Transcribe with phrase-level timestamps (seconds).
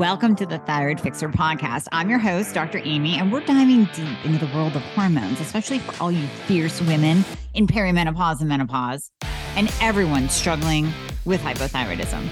[0.00, 1.86] Welcome to the Thyroid Fixer podcast.
[1.92, 2.80] I'm your host, Dr.
[2.84, 6.80] Amy, and we're diving deep into the world of hormones, especially for all you fierce
[6.80, 9.10] women in perimenopause and menopause,
[9.56, 10.90] and everyone struggling
[11.26, 12.26] with hypothyroidism.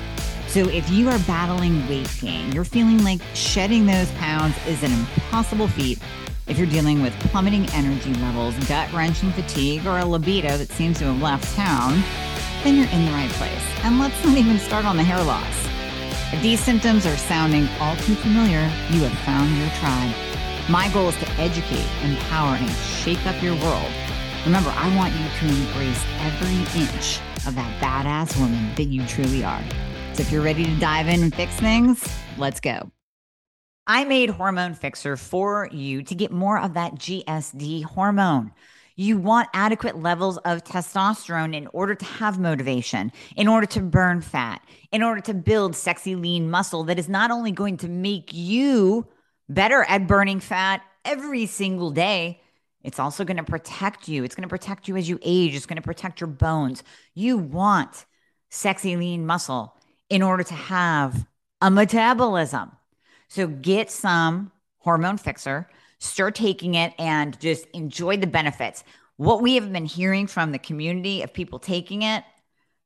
[0.46, 4.90] So, if you are battling weight gain, you're feeling like shedding those pounds is an
[4.90, 5.98] impossible feat.
[6.46, 11.00] If you're dealing with plummeting energy levels, gut wrenching fatigue, or a libido that seems
[11.00, 12.02] to have left town,
[12.64, 13.84] then you're in the right place.
[13.84, 15.77] And let's not even start on the hair loss.
[16.30, 20.14] If these symptoms are sounding all too familiar, you have found your tribe.
[20.68, 23.90] My goal is to educate, empower, and shake up your world.
[24.44, 29.42] Remember, I want you to embrace every inch of that badass woman that you truly
[29.42, 29.64] are.
[30.12, 32.90] So if you're ready to dive in and fix things, let's go.
[33.86, 38.52] I made Hormone Fixer for you to get more of that GSD hormone.
[39.00, 44.20] You want adequate levels of testosterone in order to have motivation, in order to burn
[44.20, 48.30] fat, in order to build sexy, lean muscle that is not only going to make
[48.32, 49.06] you
[49.48, 52.40] better at burning fat every single day,
[52.82, 54.24] it's also going to protect you.
[54.24, 56.82] It's going to protect you as you age, it's going to protect your bones.
[57.14, 58.04] You want
[58.50, 59.76] sexy, lean muscle
[60.10, 61.24] in order to have
[61.60, 62.72] a metabolism.
[63.28, 68.84] So get some hormone fixer start taking it and just enjoy the benefits.
[69.16, 72.24] What we have been hearing from the community of people taking it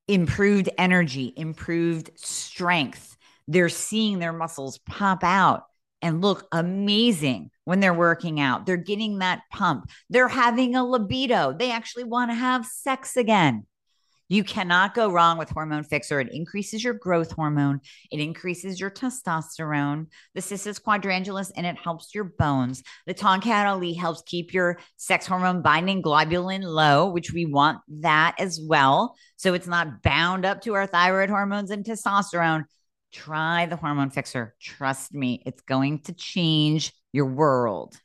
[0.08, 3.16] improved energy, improved strength.
[3.48, 5.64] They're seeing their muscles pop out
[6.00, 8.66] and look amazing when they're working out.
[8.66, 9.88] They're getting that pump.
[10.10, 11.54] They're having a libido.
[11.56, 13.66] They actually want to have sex again.
[14.32, 16.18] You cannot go wrong with Hormone Fixer.
[16.18, 22.14] It increases your growth hormone, it increases your testosterone, the cissus quadrangularis, and it helps
[22.14, 22.82] your bones.
[23.06, 28.34] The Tongkat Ali helps keep your sex hormone binding globulin low, which we want that
[28.38, 29.16] as well.
[29.36, 32.64] So it's not bound up to our thyroid hormones and testosterone.
[33.12, 34.54] Try the Hormone Fixer.
[34.58, 37.98] Trust me, it's going to change your world.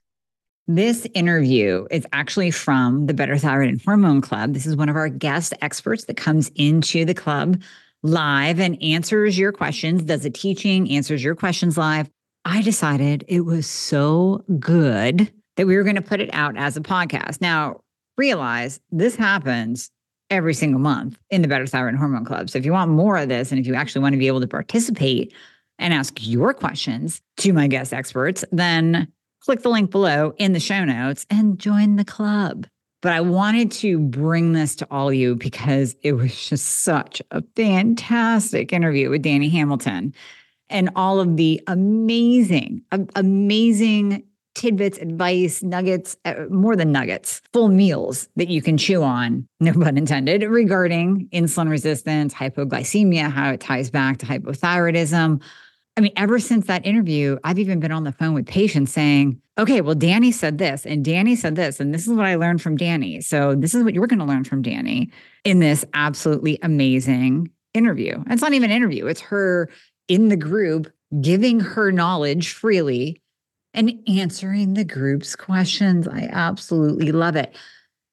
[0.70, 4.54] This interview is actually from the Better Thyroid and Hormone Club.
[4.54, 7.62] This is one of our guest experts that comes into the club
[8.04, 12.10] live and answers your questions, does a teaching, answers your questions live.
[12.44, 16.76] I decided it was so good that we were going to put it out as
[16.76, 17.40] a podcast.
[17.40, 17.80] Now,
[18.18, 19.90] realize this happens
[20.30, 22.50] every single month in the Better Thyroid and Hormone Club.
[22.50, 24.42] So if you want more of this and if you actually want to be able
[24.42, 25.34] to participate
[25.80, 29.08] and ask your questions to my guest experts, then
[29.40, 32.68] click the link below in the show notes and join the club.
[33.02, 37.44] But I wanted to bring this to all you because it was just such a
[37.56, 40.14] fantastic interview with Dani Hamilton
[40.70, 42.82] and all of the amazing,
[43.16, 44.24] amazing
[44.56, 49.72] tidbits, advice, nuggets, uh, more than nuggets, full meals that you can chew on, no
[49.72, 55.40] pun intended, regarding insulin resistance, hypoglycemia, how it ties back to hypothyroidism,
[55.98, 59.42] I mean, ever since that interview, I've even been on the phone with patients saying,
[59.58, 62.62] okay, well, Dani said this, and Dani said this, and this is what I learned
[62.62, 63.24] from Dani.
[63.24, 65.12] So this is what you're going to learn from Dani
[65.44, 68.24] in this absolutely amazing interview.
[68.30, 69.70] It's not even an interview, it's her
[70.08, 70.88] in the group
[71.20, 73.22] giving her knowledge freely
[73.74, 76.08] and answering the group's questions.
[76.08, 77.56] I absolutely love it.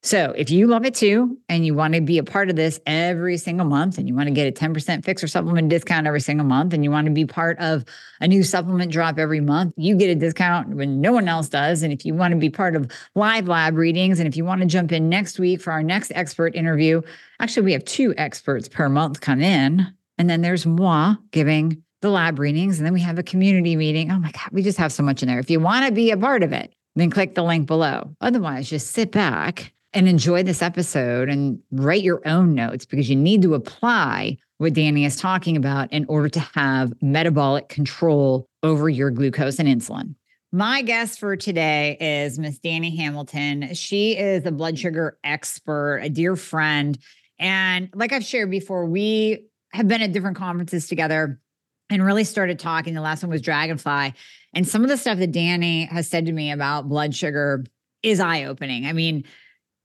[0.05, 2.79] So if you love it too, and you want to be a part of this
[2.85, 4.71] every single month, and you want to get a 10%
[5.01, 7.83] Fixxr supplement discount every single month, and you want to be part of
[8.21, 11.81] a new supplement drop every month, you get a discount when no one else does.
[11.81, 14.61] And if you want to be part of live lab readings, and if you want
[14.61, 17.01] to jump in next week for our next expert interview,
[17.39, 19.91] actually, we have two experts per month come in.
[20.19, 22.77] And then there's moi giving the lab readings.
[22.77, 24.11] And then we have a community meeting.
[24.11, 25.39] Oh my God, we just have so much in there.
[25.39, 28.15] If you want to be a part of it, then click the link below.
[28.21, 33.15] Otherwise, just sit back and enjoy this episode and write your own notes because you
[33.15, 38.89] need to apply what Dani is talking about in order to have metabolic control over
[38.89, 40.15] your glucose and insulin.
[40.51, 43.73] My guest for today is Miss Dani Hamilton.
[43.73, 46.97] She is a blood sugar expert, a dear friend.
[47.39, 51.39] And like I've shared before, we have been at different conferences together
[51.89, 52.93] and really started talking.
[52.95, 54.13] The last one was Dragonfly.
[54.53, 57.63] And some of the stuff that Dani has said to me about blood sugar
[58.03, 58.85] is eye opening.
[58.85, 59.25] I mean,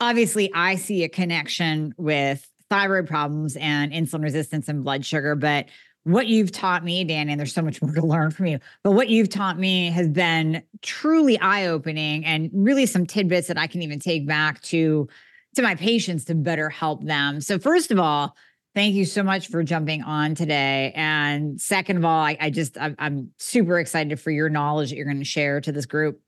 [0.00, 5.66] obviously I see a connection with thyroid problems and insulin resistance and blood sugar, but
[6.04, 8.92] what you've taught me, Dani, and there's so much more to learn from you, but
[8.92, 13.82] what you've taught me has been truly eye-opening and really some tidbits that I can
[13.82, 15.08] even take back to
[15.56, 17.40] to my patients to better help them.
[17.40, 18.36] So first of all,
[18.76, 20.92] thank you so much for jumping on today.
[20.94, 24.96] And second of all, I, I just I'm, I'm super excited for your knowledge that
[24.96, 26.20] you're going to share to this group.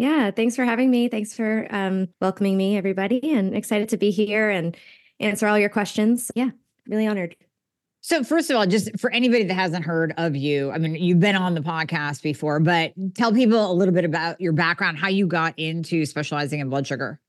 [0.00, 1.08] Yeah, thanks for having me.
[1.08, 4.74] Thanks for um, welcoming me, everybody, and excited to be here and
[5.20, 6.30] answer all your questions.
[6.34, 6.52] Yeah,
[6.88, 7.36] really honored.
[8.00, 11.20] So, first of all, just for anybody that hasn't heard of you, I mean, you've
[11.20, 15.08] been on the podcast before, but tell people a little bit about your background, how
[15.08, 17.20] you got into specializing in blood sugar.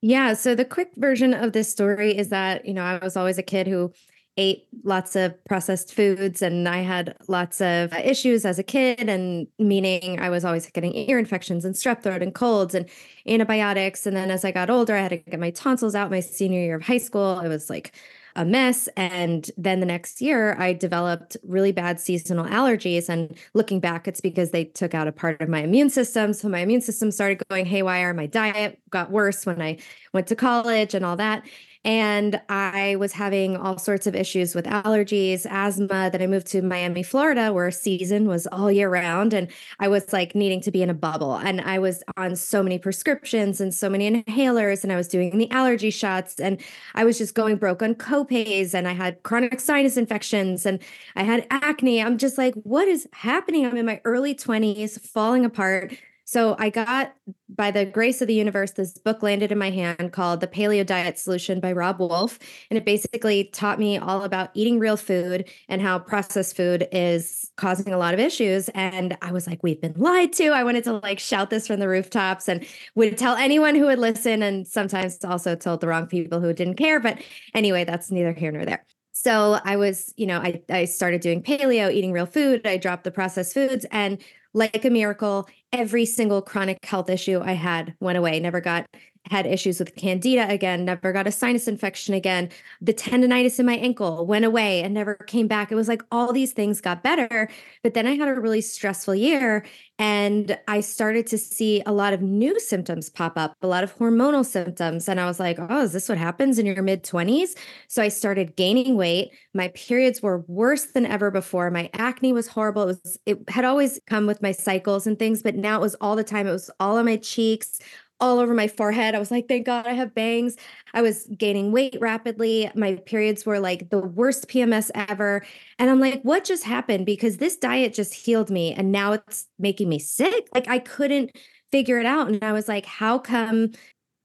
[0.00, 0.34] Yeah.
[0.34, 3.42] So, the quick version of this story is that, you know, I was always a
[3.42, 3.92] kid who
[4.40, 9.08] ate lots of processed foods and I had lots of uh, issues as a kid
[9.08, 12.88] and meaning I was always getting ear infections and strep throat and colds and
[13.26, 16.20] antibiotics and then as I got older I had to get my tonsils out my
[16.20, 17.92] senior year of high school it was like
[18.36, 18.88] a mess.
[18.96, 23.08] And then the next year, I developed really bad seasonal allergies.
[23.08, 26.32] And looking back, it's because they took out a part of my immune system.
[26.32, 28.14] So my immune system started going haywire.
[28.14, 29.78] My diet got worse when I
[30.12, 31.42] went to college and all that.
[31.82, 36.10] And I was having all sorts of issues with allergies, asthma.
[36.12, 39.32] Then I moved to Miami, Florida, where season was all year round.
[39.32, 39.48] And
[39.78, 41.36] I was like needing to be in a bubble.
[41.36, 44.82] And I was on so many prescriptions and so many inhalers.
[44.82, 46.38] And I was doing the allergy shots.
[46.38, 46.60] And
[46.94, 48.74] I was just going broke on copays.
[48.74, 50.80] And I had chronic sinus infections and
[51.16, 52.02] I had acne.
[52.02, 53.64] I'm just like, what is happening?
[53.64, 55.96] I'm in my early 20s, falling apart
[56.30, 57.12] so I got,
[57.48, 60.86] by the grace of the universe, this book landed in my hand called The Paleo
[60.86, 62.38] Diet Solution by Robb Wolf.
[62.70, 67.50] And it basically taught me all about eating real food and how processed food is
[67.56, 68.68] causing a lot of issues.
[68.76, 70.50] And I was like, we've been lied to.
[70.50, 73.98] I wanted to like shout this from the rooftops and would tell anyone who would
[73.98, 74.40] listen.
[74.44, 77.00] And sometimes also told the wrong people who didn't care.
[77.00, 77.20] But
[77.54, 78.86] anyway, that's neither here nor there.
[79.10, 82.64] So I was, you know, I, I started doing paleo, eating real food.
[82.68, 84.22] I dropped the processed foods and
[84.52, 88.40] like a miracle, every single chronic health issue I had went away.
[88.40, 88.86] Never got
[89.30, 92.48] had issues with candida again, never got a sinus infection again.
[92.80, 95.70] The tendonitis in my ankle went away and never came back.
[95.70, 97.48] It was like all these things got better.
[97.82, 99.64] But then I had a really stressful year
[99.98, 103.96] and I started to see a lot of new symptoms pop up, a lot of
[103.98, 105.08] hormonal symptoms.
[105.08, 107.50] And I was like, oh, is this what happens in your mid 20s?
[107.88, 109.30] So I started gaining weight.
[109.52, 111.70] My periods were worse than ever before.
[111.70, 112.84] My acne was horrible.
[112.84, 115.94] It was it had always come with my cycles and things, but now it was
[115.96, 116.46] all the time.
[116.46, 117.80] It was all on my cheeks,
[118.20, 119.14] all over my forehead.
[119.14, 120.56] I was like, thank God I have bangs.
[120.92, 122.70] I was gaining weight rapidly.
[122.74, 125.44] My periods were like the worst PMS ever.
[125.78, 127.06] And I'm like, what just happened?
[127.06, 130.48] Because this diet just healed me and now it's making me sick.
[130.54, 131.36] Like I couldn't
[131.72, 132.28] figure it out.
[132.28, 133.72] And I was like, how come?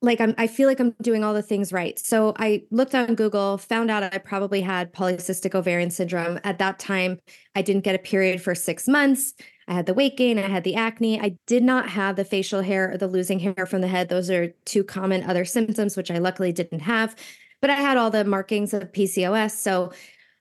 [0.02, 1.98] Like I'm, I feel like I'm doing all the things right.
[1.98, 6.40] So I looked on Google, found out I probably had polycystic ovarian syndrome.
[6.44, 7.20] At that time,
[7.56, 9.34] I didn't get a period for six months.
[9.68, 11.20] I had the weight gain, I had the acne.
[11.20, 14.10] I did not have the facial hair or the losing hair from the head.
[14.10, 17.16] Those are two common other symptoms, which I luckily didn't have.
[17.62, 19.52] But I had all the markings of PCOS.
[19.52, 19.92] So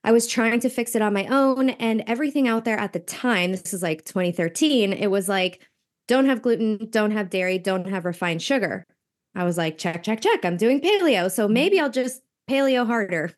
[0.03, 1.71] I was trying to fix it on my own.
[1.71, 5.67] And everything out there at the time, this is like 2013, it was like,
[6.07, 8.85] don't have gluten, don't have dairy, don't have refined sugar.
[9.33, 10.45] I was like, check, check, check.
[10.45, 11.31] I'm doing paleo.
[11.31, 11.53] So mm-hmm.
[11.53, 13.31] maybe I'll just paleo harder.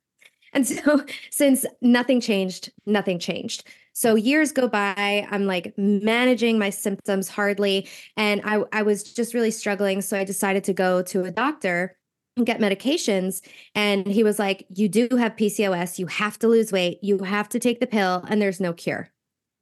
[0.54, 3.68] And so since nothing changed, nothing changed.
[3.98, 7.90] So years go by, I'm like managing my symptoms hardly.
[8.16, 10.04] And I, I was just really struggling.
[10.04, 11.98] So I decided to go to a doctor
[12.36, 13.42] and get medications.
[13.74, 15.98] And he was like, You do have PCOS.
[15.98, 17.00] You have to lose weight.
[17.02, 19.10] You have to take the pill, and there's no cure.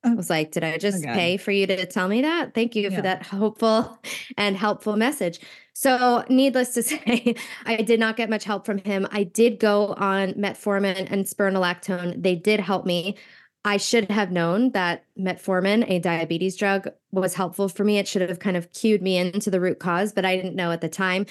[0.04, 0.16] I oh.
[0.16, 2.54] was like, Did I just pay for you to tell me that?
[2.54, 2.96] Thank you yeah.
[2.98, 3.98] for that hopeful
[4.38, 5.40] and helpful message.
[5.72, 7.36] So, needless to say,
[7.66, 9.08] I did not get much help from him.
[9.12, 12.22] I did go on metformin and spironolactone.
[12.22, 13.16] They did help me.
[13.66, 17.98] I should have known that metformin, a diabetes drug, was helpful for me.
[17.98, 20.72] It should have kind of cued me into the root cause, but I didn't know
[20.72, 21.26] at the time.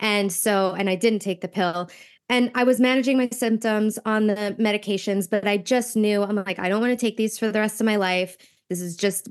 [0.00, 1.88] And so, and I didn't take the pill.
[2.28, 6.58] And I was managing my symptoms on the medications, but I just knew I'm like,
[6.58, 8.36] I don't want to take these for the rest of my life.
[8.68, 9.28] This is just,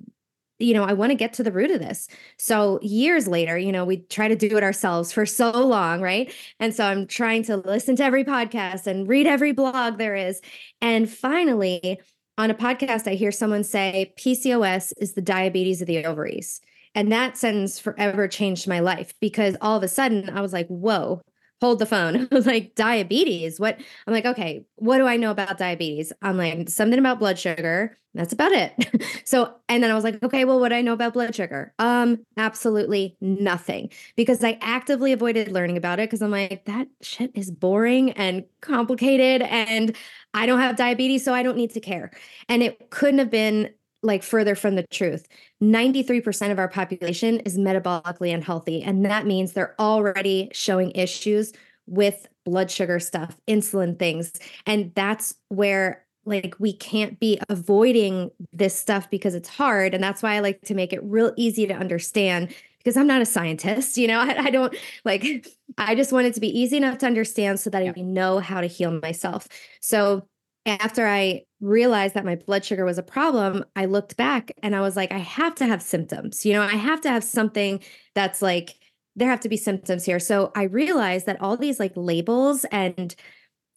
[0.58, 2.08] you know, I want to get to the root of this.
[2.38, 6.34] So years later, you know, we try to do it ourselves for so long, right?
[6.62, 10.40] And so I'm trying to listen to every podcast and read every blog there is.
[10.80, 12.00] And finally,
[12.38, 16.60] on a podcast, I hear someone say PCOS is the diabetes of the ovaries.
[16.94, 20.68] And that sentence forever changed my life because all of a sudden I was like,
[20.68, 21.22] whoa,
[21.62, 22.16] hold the phone.
[22.32, 23.60] I was like, diabetes.
[23.60, 23.80] What?
[24.08, 26.12] I'm like, okay, what do I know about diabetes?
[26.22, 27.98] I'm like, something about blood sugar.
[28.14, 29.04] That's about it.
[29.26, 31.74] so, and then I was like, okay, well, what do I know about blood sugar?
[31.80, 37.32] Um, absolutely nothing because I actively avoided learning about it because I'm like, that shit
[37.36, 39.96] is boring and complicated and
[40.34, 42.12] I don't have diabetes, so I don't need to care.
[42.48, 43.72] And it couldn't have been
[44.06, 45.28] like further from the truth.
[45.62, 48.82] 93% of our population is metabolically unhealthy.
[48.82, 51.52] And that means they're already showing issues
[51.88, 54.32] with blood sugar stuff, insulin things.
[54.66, 59.94] And that's where like we can't be avoiding this stuff because it's hard.
[59.94, 63.22] And that's why I like to make it real easy to understand because I'm not
[63.22, 65.48] a scientist, you know, I, I, don't like,
[65.78, 68.62] I just want it to be easy enough to understand so that I know how
[68.62, 69.48] to heal myself.
[69.82, 70.28] So
[70.66, 74.82] after I realized that my blood sugar was a problem, I looked back and I
[74.82, 76.46] was like, I have to have symptoms.
[76.46, 77.82] You know, I have to have something
[78.14, 78.76] that's like,
[79.16, 80.20] there have to be symptoms here.
[80.20, 83.16] So I realized that all these like labels and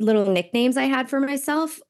[0.00, 1.80] little nicknames I had for myself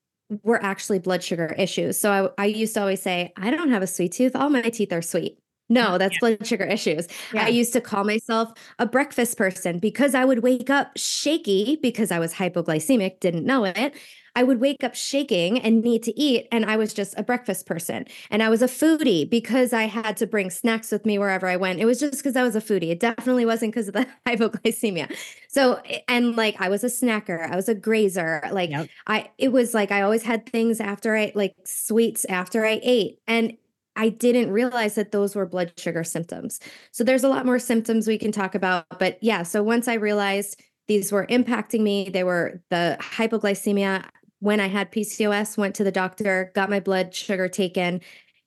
[0.43, 1.99] were actually blood sugar issues.
[1.99, 4.37] So I, I used to always say, I don't have a sweet tooth.
[4.37, 5.39] All my teeth are sweet.
[5.71, 6.19] No, that's yeah.
[6.21, 7.09] blood sugar issues.
[7.33, 7.45] Yeah.
[7.45, 12.11] I used to call myself a breakfast person because I would wake up shaky because
[12.11, 13.95] I was hypoglycemic, didn't know it.
[14.39, 16.47] I would wake up shaking and need to eat.
[16.53, 18.05] And I was just a breakfast person.
[18.31, 21.57] And I was a foodie because I had to bring snacks with me wherever I
[21.57, 21.81] went.
[21.81, 22.91] It was just because I was a foodie.
[22.91, 25.13] It definitely wasn't because of the hypoglycemia.
[25.49, 28.41] So, and like I was a snacker, I was a grazer.
[28.53, 28.89] Like yep.
[29.09, 33.19] I, it was like I always had things after I, like sweets after I ate.
[33.27, 33.57] And
[33.97, 36.61] I didn't realize that those were blood sugar symptoms.
[36.93, 38.87] So there's a lot more symptoms we can talk about.
[39.01, 44.05] But yeah, so once I realized these were impacting me, they were the hypoglycemia.
[44.41, 48.01] When I had PCOS, went to the doctor, got my blood sugar taken.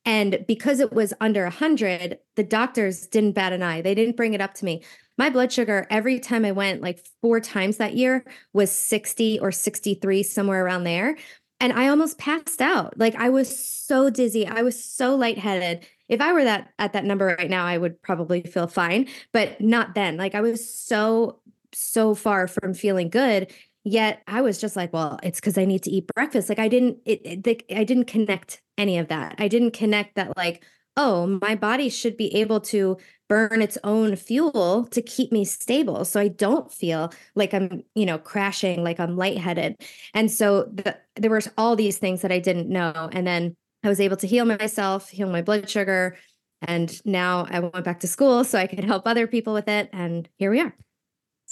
[0.03, 3.81] And because it was under 100, the doctors didn't bat an eye.
[3.81, 4.83] They didn't bring it up to me.
[5.17, 9.51] My blood sugar, every time I went, like four times that year, was 60 or
[9.51, 11.17] 63, somewhere around there
[11.61, 12.97] and I almost passed out.
[12.97, 14.47] Like I was so dizzy.
[14.47, 15.85] I was so lightheaded.
[16.09, 19.61] If I were that at that number right now, I would probably feel fine, but
[19.61, 20.17] not then.
[20.17, 21.39] Like I was so
[21.71, 23.53] so far from feeling good.
[23.83, 26.49] Yet I was just like, well, it's because I need to eat breakfast.
[26.49, 29.35] Like I didn't, it, it, I didn't connect any of that.
[29.39, 30.63] I didn't connect that like,
[30.97, 32.97] oh, my body should be able to
[33.29, 38.05] burn its own fuel to keep me stable so I don't feel like I'm, you
[38.05, 39.77] know, crashing, like I'm lightheaded.
[40.13, 43.09] And so the, there were all these things that I didn't know.
[43.11, 46.17] And then I was able to heal myself, heal my blood sugar.
[46.61, 49.89] And now I went back to school so I could help other people with it.
[49.93, 50.75] And here we are.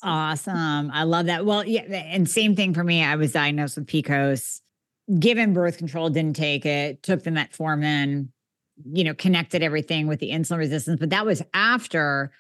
[0.02, 0.92] Awesome.
[0.92, 1.46] I love that.
[1.46, 1.82] Well, yeah.
[1.82, 3.04] And same thing for me.
[3.04, 4.62] I was diagnosed with PCOS,
[5.20, 8.30] given birth control, didn't take it, took the metformin,
[8.86, 12.32] you know, connected everything with the insulin resistance, but that was after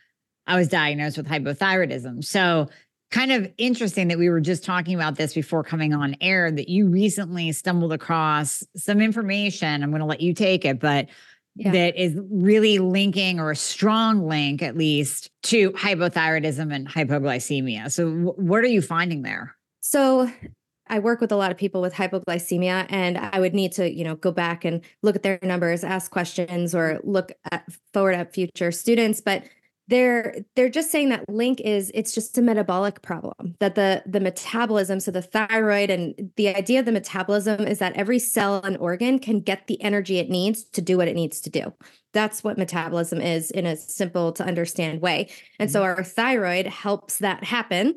[0.47, 2.23] I was diagnosed with hypothyroidism.
[2.23, 2.69] So,
[3.11, 6.69] kind of interesting that we were just talking about this before coming on air that
[6.69, 9.81] you recently stumbled across some information.
[9.81, 11.07] I'm going to let you take it, but
[11.59, 11.71] yeah.
[11.71, 17.91] that is really linking or a strong link, at least, to hypothyroidism and hypoglycemia.
[17.91, 19.55] So, w- what are you finding there?
[19.81, 20.31] So,
[20.87, 24.03] I work with a lot of people with hypoglycemia and I would need to, you
[24.03, 28.33] know, go back and look at their numbers, ask questions or look at forward at
[28.33, 29.43] future students, but
[29.89, 34.19] they're they're just saying that link is it's just a metabolic problem that the the
[34.19, 38.77] metabolism so the thyroid and the idea of the metabolism is that every cell and
[38.77, 41.73] organ can get the energy it needs to do what it needs to do
[42.13, 45.27] that's what metabolism is in a simple to understand way
[45.57, 45.97] and so mm-hmm.
[45.97, 47.95] our thyroid helps that happen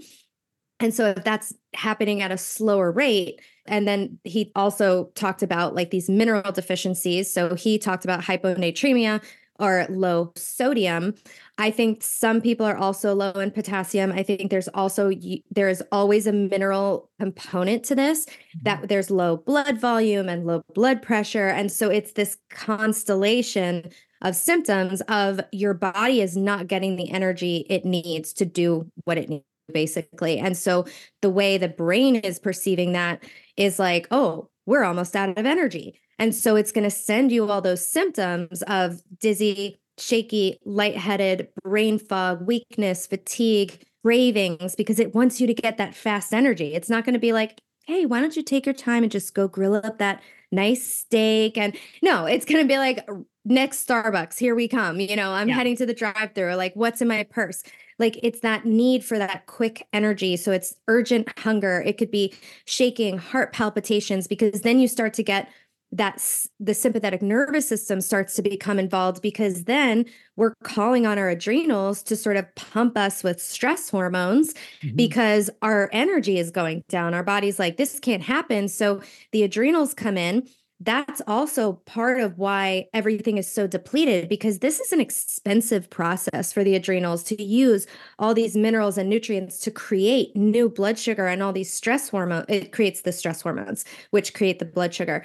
[0.82, 5.76] and so if that's happening at a slower rate, and then he also talked about
[5.76, 7.32] like these mineral deficiencies.
[7.32, 9.22] So he talked about hyponatremia
[9.62, 11.14] or low sodium.
[11.57, 14.11] I think some people are also low in potassium.
[14.11, 15.12] I think there's also
[15.50, 18.26] there is always a mineral component to this
[18.62, 18.87] that mm-hmm.
[18.88, 23.90] there's low blood volume and low blood pressure and so it's this constellation
[24.23, 29.19] of symptoms of your body is not getting the energy it needs to do what
[29.19, 30.38] it needs basically.
[30.38, 30.87] And so
[31.23, 33.25] the way the brain is perceiving that
[33.57, 36.00] is like, oh, we're almost out of energy.
[36.19, 41.99] And so it's going to send you all those symptoms of dizzy, shaky, lightheaded, brain
[41.99, 46.75] fog, weakness, fatigue, cravings, because it wants you to get that fast energy.
[46.75, 49.35] It's not going to be like, hey, why don't you take your time and just
[49.35, 51.59] go grill up that nice steak?
[51.59, 53.09] And no, it's going to be like,
[53.45, 55.00] next Starbucks, here we come.
[55.00, 55.54] You know, I'm yeah.
[55.54, 57.62] heading to the drive through, like, what's in my purse?
[57.99, 62.35] like it's that need for that quick energy so it's urgent hunger it could be
[62.64, 65.49] shaking heart palpitations because then you start to get
[65.92, 66.25] that
[66.58, 70.06] the sympathetic nervous system starts to become involved because then
[70.37, 74.96] we're calling on our adrenals to sort of pump us with stress hormones mm-hmm.
[74.96, 77.12] because our energy is going down.
[77.12, 78.68] Our body's like this can't happen.
[78.68, 80.49] So the adrenals come in.
[80.80, 86.52] That's also part of why everything is so depleted because this is an expensive process
[86.52, 87.87] for the adrenals to use
[88.18, 92.46] all these minerals and nutrients to create new blood sugar and all these stress hormones
[92.49, 95.22] it creates the stress hormones which create the blood sugar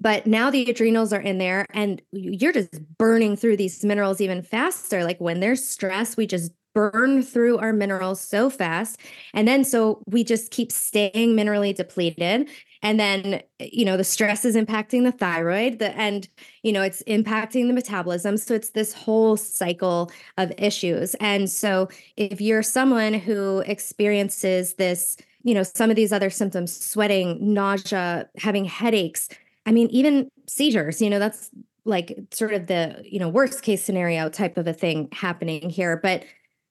[0.00, 4.42] but now the adrenals are in there and you're just burning through these minerals even
[4.42, 5.04] faster.
[5.04, 9.00] Like when there's stress we just burn through our minerals so fast.
[9.34, 12.48] And then so we just keep staying minerally depleted.
[12.82, 16.28] And then you know the stress is impacting the thyroid the and
[16.62, 18.36] you know it's impacting the metabolism.
[18.36, 21.14] So it's this whole cycle of issues.
[21.16, 26.74] And so if you're someone who experiences this you know, some of these other symptoms,
[26.76, 29.28] sweating, nausea, having headaches.
[29.68, 31.50] I mean, even seizures, you know, that's
[31.84, 35.98] like sort of the, you know, worst case scenario type of a thing happening here.
[36.02, 36.24] But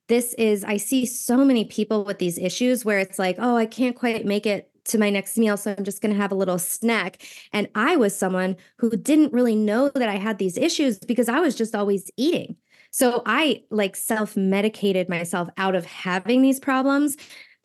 [0.07, 3.67] this is, I see so many people with these issues where it's like, oh, I
[3.67, 5.57] can't quite make it to my next meal.
[5.57, 7.21] So I'm just going to have a little snack.
[7.53, 11.39] And I was someone who didn't really know that I had these issues because I
[11.39, 12.55] was just always eating.
[12.89, 17.15] So I like self medicated myself out of having these problems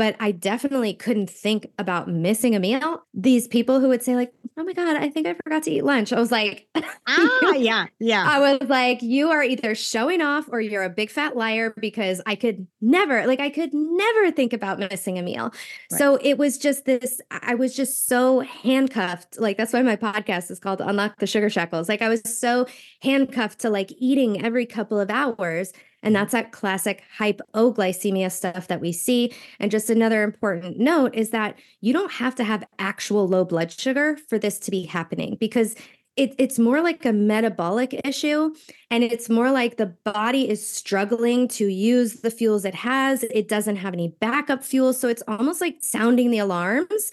[0.03, 3.05] but I definitely couldn't think about missing a meal.
[3.15, 5.85] These people who would say, like, oh my God, I think I forgot to eat
[5.85, 6.13] lunch.
[6.13, 6.67] I was like,
[7.07, 8.27] ah, yeah, yeah.
[8.29, 12.21] I was like, you are either showing off or you're a big fat liar because
[12.27, 15.55] I could never, like, I could never think about missing a meal.
[15.93, 15.99] Right.
[16.01, 19.39] So it was just this, I was just so handcuffed.
[19.39, 21.89] Like, that's why my podcast is called Unlock the Sugar Shackles.
[21.89, 22.67] Like, I was so
[23.03, 28.81] handcuffed to like eating every couple of hours and that's that classic hypoglycemia stuff that
[28.81, 29.33] we see.
[29.61, 33.71] And just another important note is that you don't have to have actual low blood
[33.71, 35.75] sugar for this to be happening because
[36.17, 38.55] it, it's more like a metabolic issue.
[38.91, 43.23] And it's more like the body is struggling to use the fuels it has.
[43.23, 47.11] It doesn't have any backup fuel so it's almost like sounding the alarms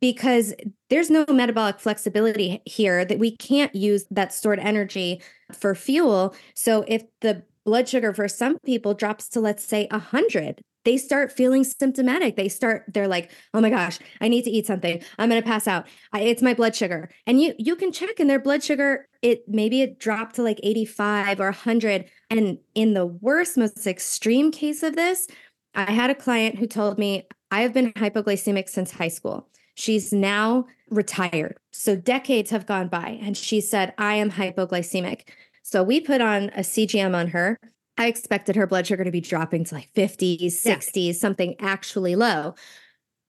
[0.00, 0.54] because
[0.88, 5.20] there's no metabolic flexibility here that we can't use that stored energy
[5.52, 6.34] for fuel.
[6.54, 11.30] So if the blood sugar for some people drops to let's say 100 they start
[11.30, 12.36] feeling symptomatic.
[12.36, 15.02] They start they're like oh my gosh i need to eat something.
[15.18, 15.86] I'm going to pass out.
[16.12, 17.10] I, it's my blood sugar.
[17.26, 20.60] And you you can check in their blood sugar it maybe it dropped to like
[20.62, 25.28] 85 or 100 and in the worst most extreme case of this
[25.74, 29.48] i had a client who told me i have been hypoglycemic since high school.
[29.74, 31.56] She's now retired.
[31.70, 35.28] So decades have gone by and she said i am hypoglycemic
[35.62, 37.58] so we put on a CGM on her.
[37.96, 41.12] I expected her blood sugar to be dropping to like 50s, 60s, yeah.
[41.12, 42.54] something actually low.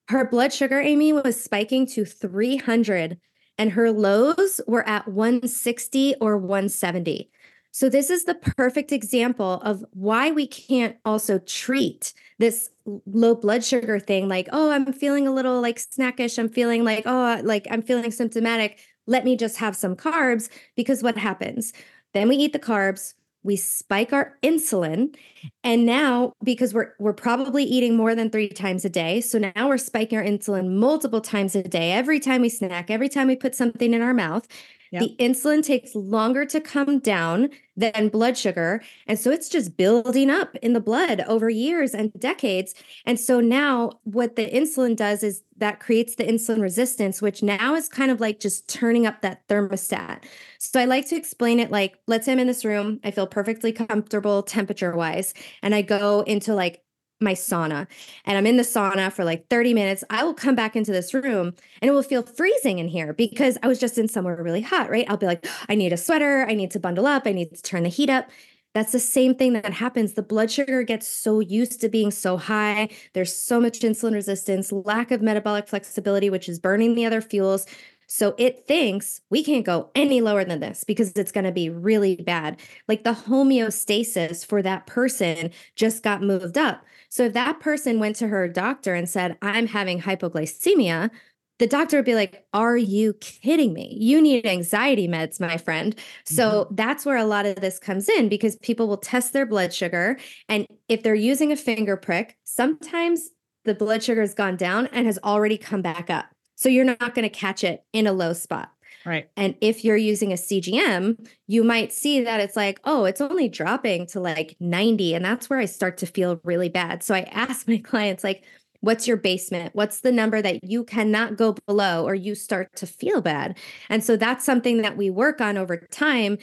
[0.09, 3.17] Her blood sugar, Amy, was spiking to 300
[3.57, 7.29] and her lows were at 160 or 170.
[7.71, 13.63] So, this is the perfect example of why we can't also treat this low blood
[13.63, 16.37] sugar thing like, oh, I'm feeling a little like snackish.
[16.37, 18.79] I'm feeling like, oh, like I'm feeling symptomatic.
[19.07, 20.50] Let me just have some carbs.
[20.75, 21.74] Because what happens?
[22.13, 25.15] Then we eat the carbs, we spike our insulin,
[25.63, 29.67] and now because we're we're probably eating more than 3 times a day, so now
[29.67, 33.35] we're spiking our insulin multiple times a day every time we snack, every time we
[33.35, 34.47] put something in our mouth.
[34.94, 35.01] Yep.
[35.01, 38.84] The insulin takes longer to come down than blood sugar.
[39.08, 42.75] And so it's just building up in the blood over years and decades.
[43.08, 47.74] And so now what the insulin does is that creates the insulin resistance, which now
[47.74, 50.25] is kind of like just turning up that thermostat.
[50.60, 53.25] So I like to explain it like, let's say I'm in this room, I feel
[53.25, 56.84] perfectly comfortable temperature wise, and I go into like
[57.24, 57.88] my sauna
[58.25, 61.14] and I'm in the sauna for like 30 minutes, I will come back into this
[61.14, 64.62] room and it will feel freezing in here because I was just in somewhere really
[64.62, 65.05] hot, right?
[65.09, 67.62] I'll be like, I need a sweater, I need to bundle up, I need to
[67.62, 68.29] turn the heat up.
[68.74, 70.14] That's the same thing that happens.
[70.14, 72.90] The blood sugar gets so used to being so high.
[73.14, 77.68] There's so much insulin resistance, lack of metabolic flexibility, which is burning the other fuels.
[78.07, 81.70] So it thinks we can't go any lower than this because it's going to be
[81.70, 82.59] really bad.
[82.88, 86.83] Like the homeostasis for that person just got moved up.
[87.13, 91.11] So if that person went to her doctor and said, I'm having hypoglycemia,
[91.59, 93.95] the doctor would be like, Are you kidding me?
[94.01, 95.95] You need anxiety meds, my friend.
[96.25, 96.73] So mm-hmm.
[96.73, 100.17] that's where a lot of this comes in because people will test their blood sugar.
[100.49, 103.29] And if they're using a finger prick, sometimes
[103.63, 106.25] the blood sugar has gone down and has already come back up.
[106.55, 108.73] So you're not going to catch it in a low spot.
[109.05, 109.29] Right.
[109.35, 113.50] And if you're using a CGM, you might see that it's like, oh, it's only
[113.50, 115.13] dropping to like 90.
[115.13, 117.03] And that's where I start to feel really bad.
[117.03, 118.44] So I ask my clients, like,
[118.79, 119.74] what's your basement?
[119.74, 123.57] What's the number that you cannot go below or you start to feel bad?
[123.89, 126.37] And so that's something that we work on over time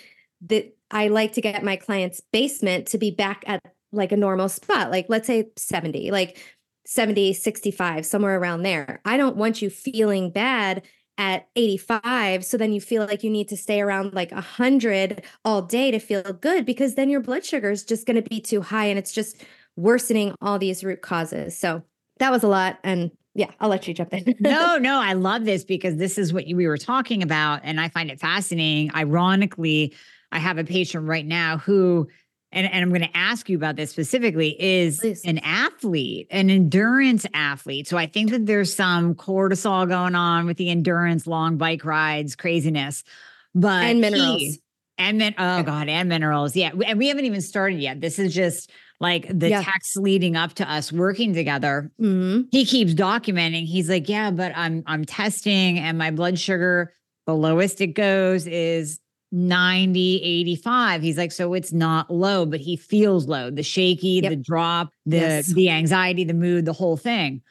[0.49, 4.49] that I like to get my clients' basement to be back at like a normal
[4.49, 6.39] spot, like let's say 70, like
[6.87, 9.01] 70, 65, somewhere around there.
[9.05, 10.83] I don't want you feeling bad
[11.21, 15.61] at 85 so then you feel like you need to stay around like 100 all
[15.61, 18.63] day to feel good because then your blood sugar is just going to be too
[18.63, 19.37] high and it's just
[19.77, 21.57] worsening all these root causes.
[21.59, 21.83] So
[22.21, 24.35] that was a lot and yeah i'll let you jump in.
[24.41, 27.91] No no i love this because this is what we were talking about and i
[27.91, 28.91] find it fascinating.
[28.95, 29.95] Ironically
[30.33, 32.09] i have a patient right now who
[32.53, 35.25] and, and I'm going to ask you about this specifically, is Please.
[35.25, 37.87] an athlete, an endurance athlete.
[37.89, 42.35] So I think that there's some cortisol going on with the endurance, long bike rides,
[42.37, 43.05] craziness.
[43.55, 44.41] But and minerals.
[44.41, 44.63] He,
[44.99, 46.55] and then oh god, and minerals.
[46.55, 46.71] Yeah.
[46.87, 48.01] And we haven't even started yet.
[48.01, 49.63] This is just like the Yeah.
[49.63, 51.91] text leading up to us working together.
[52.01, 52.49] Mhm.
[52.53, 53.65] He keeps documenting.
[53.67, 56.93] He's like, "Yeah, but I'm I'm testing and my blood sugar
[57.27, 58.99] the lowest it goes is
[59.33, 63.51] 90 85." He's like, "So it's not low, but he feels low.
[63.51, 64.31] The shaky, Yep.
[64.31, 65.47] the drop, the Yes.
[65.47, 67.43] the anxiety, the mood, the whole thing."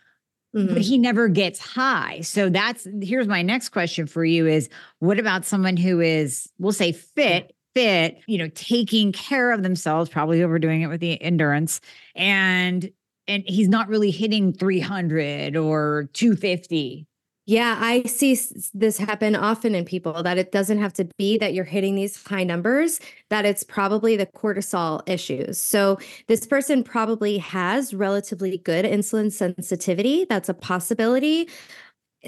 [0.56, 0.74] Mhm.
[0.74, 2.22] but he never gets high.
[2.22, 6.74] So that's here's my next question for you is what about someone who is we'll
[6.74, 11.82] say fit, fit, you know, taking care of themselves, probably overdoing it with the endurance
[12.16, 12.92] and
[13.28, 17.06] and he's not really hitting 300 or 250.
[17.50, 18.40] Yeah, I see
[18.76, 22.24] this happen often in people that it doesn't have to be that you're hitting these
[22.24, 23.00] high numbers,
[23.32, 25.58] that it's probably the cortisol issues.
[25.58, 30.28] So, this person probably has relatively good insulin sensitivity.
[30.30, 31.50] That's a possibility.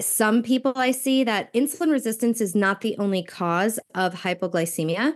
[0.00, 5.12] Some people I see that insulin resistance is not the only cause of hypoglycemia.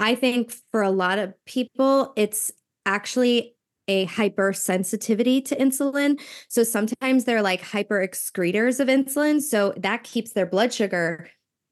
[0.00, 2.50] I think for a lot of people, it's
[2.86, 3.53] actually
[3.88, 6.20] a hypersensitivity to insulin.
[6.48, 9.40] So sometimes they're like hyper excretors of insulin.
[9.42, 11.28] So that keeps their blood sugar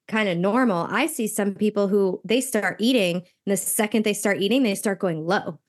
[0.07, 0.85] kind of normal.
[0.89, 4.75] I see some people who they start eating, and the second they start eating, they
[4.75, 5.59] start going low.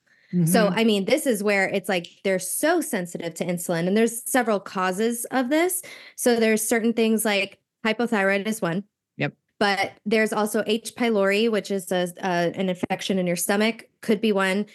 [0.47, 0.73] So, Mhm.
[0.75, 4.59] I mean, this is where it's like they're so sensitive to insulin, and there's several
[4.59, 5.81] causes of this.
[6.17, 8.83] So, there's certain things like hypothyroid is one.
[9.17, 9.35] Yep.
[9.61, 10.97] But there's also H.
[10.97, 14.67] pylori, which is a, uh, an infection in your stomach, could be one.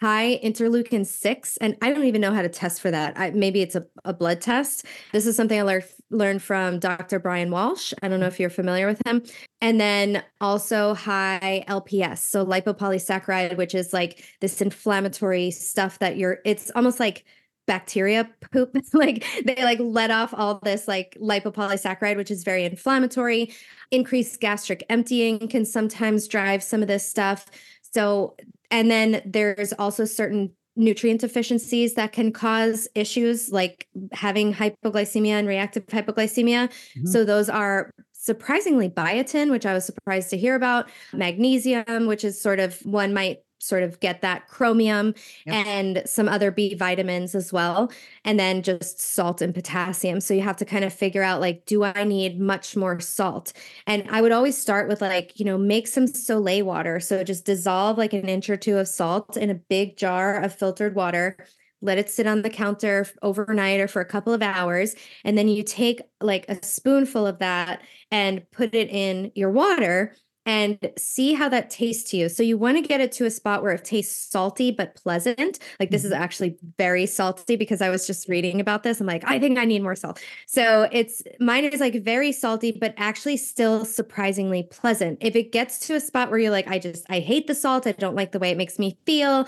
[0.00, 1.56] High interleukin 6.
[1.56, 3.18] And I don't even know how to test for that.
[3.18, 4.86] I, maybe it's a, a blood test.
[5.12, 7.18] This is something I learned learned from Dr.
[7.18, 7.92] Bryan Walsh.
[8.02, 9.22] I don't know if you're familiar with him.
[9.60, 16.38] And then also high LPS, so lipopolysaccharide, which is like this inflammatory stuff that you're,
[16.44, 17.24] it's almost like
[17.66, 18.74] bacteria poop.
[18.94, 23.52] like they like let off all this like lipopolysaccharide, which is very inflammatory.
[23.92, 27.46] Increased gastric emptying can sometimes drive some of this stuff.
[27.92, 28.34] So,
[28.70, 35.48] and then there's also certain nutrient deficiencies that can cause issues like having hypoglycemia and
[35.48, 36.70] reactive hypoglycemia.
[36.96, 37.08] Mhm.
[37.08, 42.40] So those are surprisingly biotin, which I was surprised to hear about, magnesium, which is
[42.40, 45.14] sort of one might sort of get that chromium
[45.46, 45.66] Yep.
[45.66, 47.90] and some other B vitamins as well.
[48.24, 50.20] And then just salt and potassium.
[50.20, 53.52] So you have to kind of figure out like, do I need much more salt?
[53.86, 57.00] And I would always start with like, you know, make some sole water.
[57.00, 60.54] So just dissolve like an inch or two of salt in a big jar of
[60.54, 61.36] filtered water.
[61.80, 64.96] Let it sit on the counter overnight or for a couple of hours.
[65.24, 70.14] And then you take like a spoonful of that and put it in your water
[70.46, 72.28] and see how that tastes to you.
[72.28, 75.58] So you want to get it to a spot where it tastes salty but pleasant.
[75.78, 76.22] Like this is mm-hmm.
[76.22, 79.00] actually very salty because I was just reading about this.
[79.00, 80.20] I'm like, I think I need more salt.
[80.46, 85.18] So it's mine is like very salty, but actually still surprisingly pleasant.
[85.20, 87.86] If it gets to a spot where you're like, I just I hate the salt,
[87.86, 89.46] I don't like the way it makes me feel.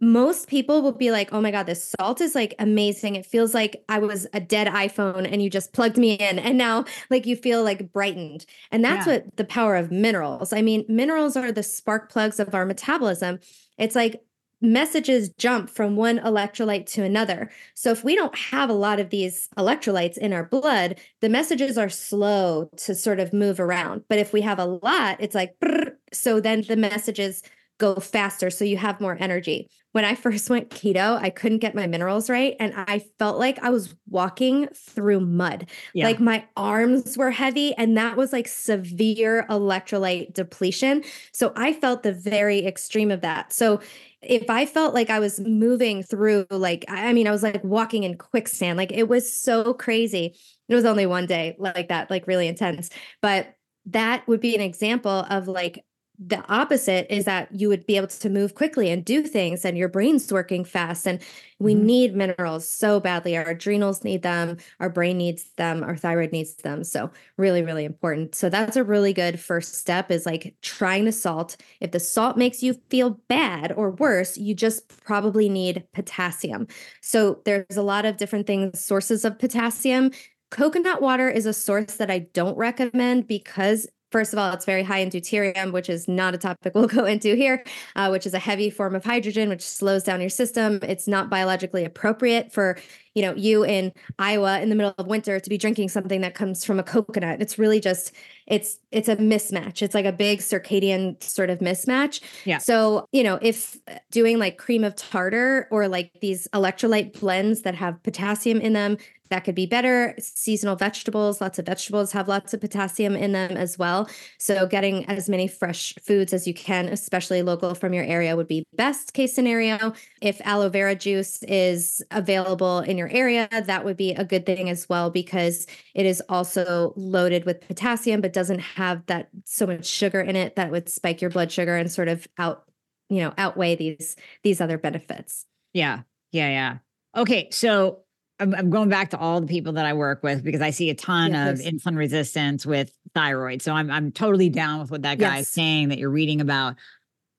[0.00, 3.16] Most people will be like, oh my God, this salt is like amazing.
[3.16, 6.38] It feels like I was a dead iPhone and you just plugged me in.
[6.38, 8.46] And now like you feel like brightened.
[8.70, 9.14] And that's Yeah.
[9.14, 10.52] what the power of minerals.
[10.52, 13.40] I mean, minerals are the spark plugs of our metabolism.
[13.76, 14.22] It's like
[14.60, 17.50] messages jump from one electrolyte to another.
[17.74, 21.78] So if we don't have a lot of these electrolytes in our blood, the messages
[21.78, 24.02] are slow to sort of move around.
[24.08, 27.42] But if we have a lot, it's like brrr, so then the messages
[27.78, 29.68] go faster so you have more energy.
[29.92, 33.58] When I first went keto, I couldn't get my minerals right and I felt like
[33.62, 35.70] I was walking through mud.
[35.94, 36.04] Yeah.
[36.04, 41.04] Like my arms were heavy, and that was like severe electrolyte depletion.
[41.32, 43.52] So I felt the very extreme of that.
[43.52, 43.80] So
[44.20, 47.62] if I felt like I was moving through, like, I I mean, I was like
[47.64, 50.36] walking in quicksand, like it was so crazy.
[50.68, 52.90] It was only one day like that, like really intense.
[53.22, 53.54] But
[53.86, 55.82] that would be an example of like
[56.20, 59.78] the opposite is that you would be able to move quickly and do things and
[59.78, 61.20] your brain's working fast and
[61.60, 61.82] we Mhm.
[61.84, 63.36] need minerals so badly.
[63.36, 66.82] Our adrenals need them our brain needs them our thyroid needs them.
[66.82, 68.34] So really really important.
[68.34, 71.56] So that's a really good first step is like trying the salt.
[71.80, 76.66] If the salt makes you feel bad or worse you just probably need potassium.
[77.00, 80.10] So there's a lot of different things sources of potassium.
[80.50, 84.82] Coconut water is a source that i don't recommend because First of all, it's very
[84.82, 87.64] high in deuterium, which is not a topic we'll go into here,
[87.96, 90.80] uh, which is a heavy form of hydrogen, which slows down your system.
[90.82, 92.78] It's not biologically appropriate for
[93.14, 96.34] you know you in Iowa in the middle of winter to be drinking something that
[96.34, 97.42] comes from a coconut.
[97.42, 98.12] It's really just
[98.46, 99.82] it's it's a mismatch.
[99.82, 102.20] It's like a big circadian sort of mismatch.
[102.44, 102.58] Yeah.
[102.58, 103.76] So you know if
[104.10, 108.98] doing like cream of tartar or like these electrolyte blends that have potassium in them,
[109.30, 110.14] that could be better.
[110.18, 114.08] Seasonal vegetables, lots of vegetables have lots of potassium in them as well.
[114.38, 118.48] So, getting as many fresh foods as you can, especially local from your area, would
[118.48, 119.92] be best case scenario.
[120.20, 124.68] If aloe vera juice is available in your area, that would be a good thing
[124.70, 129.86] as well because it is also loaded with potassium, but doesn't have that so much
[129.86, 132.64] sugar in it that would spike your blood sugar and sort of out,
[133.08, 135.44] you know, outweigh these these other benefits.
[135.72, 136.02] Yeah.
[136.32, 136.48] Yeah.
[136.48, 136.78] Yeah.
[137.16, 137.48] Okay.
[137.50, 138.00] So
[138.40, 140.90] I'm, I'm, going back to all the people that I work with because I see
[140.90, 143.62] a ton yeah, of insulin resistance with thyroid.
[143.62, 145.46] So I'm I'm totally down with what that guy yes.
[145.46, 146.76] is saying that you're reading about.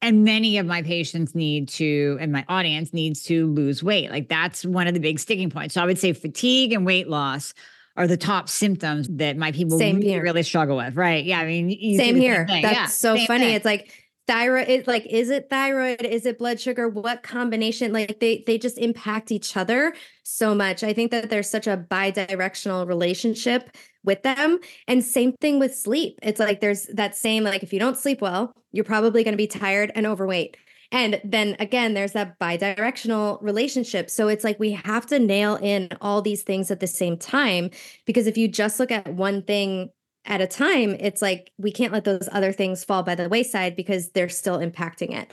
[0.01, 4.09] And many of my patients need to, and my audience needs to lose weight.
[4.09, 5.73] Like that's one of the big sticking points.
[5.73, 7.53] So I would say fatigue and weight loss
[7.97, 10.23] are the top symptoms that my people Same really, here.
[10.23, 10.95] really struggle with.
[10.95, 11.25] Right.
[11.25, 11.39] Yeah.
[11.39, 12.45] I mean, Same here.
[12.47, 13.45] That's yeah, so funny.
[13.45, 13.55] Thing.
[13.55, 16.03] It's like thyroid it, like is it thyroid?
[16.03, 16.87] Is it blood sugar?
[16.87, 17.91] What combination?
[17.91, 20.83] Like they they just impact each other so much.
[20.83, 24.59] I think that there's such a bi-directional relationship with them.
[24.87, 26.19] And same thing with sleep.
[26.21, 29.37] It's like there's that same like if you don't sleep well you're probably going to
[29.37, 30.57] be tired and overweight.
[30.91, 34.11] And then again there's that bi-directional relationship.
[34.11, 37.71] So it's like we have to nail in all these things at the same time
[38.05, 39.89] because if you just look at one thing
[40.25, 43.75] at a time, it's like we can't let those other things fall by the wayside
[43.75, 45.31] because they're still impacting it.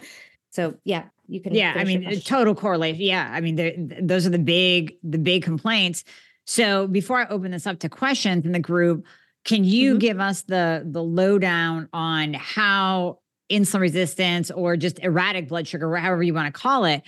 [0.51, 1.55] So yeah, you can.
[1.55, 3.03] Yeah, I mean, total correlation.
[3.03, 6.05] Yeah, I mean, those are the big the big complaints.
[6.47, 9.05] So before I open this up to questions in the group,
[9.45, 9.99] can you mm-hmm.
[9.99, 13.19] give us the the lowdown on how
[13.51, 17.03] insulin resistance or just erratic blood sugar, or however you want to call it,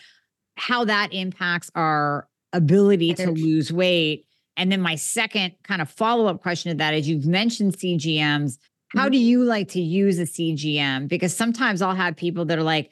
[0.57, 4.27] how that impacts our ability to lose weight
[4.59, 8.59] and then my second kind of follow up question to that is you've mentioned CGMs.
[8.88, 9.12] How mm-hmm.
[9.12, 11.09] do you like to use a CGM?
[11.09, 12.90] Because sometimes I'll have people that are like,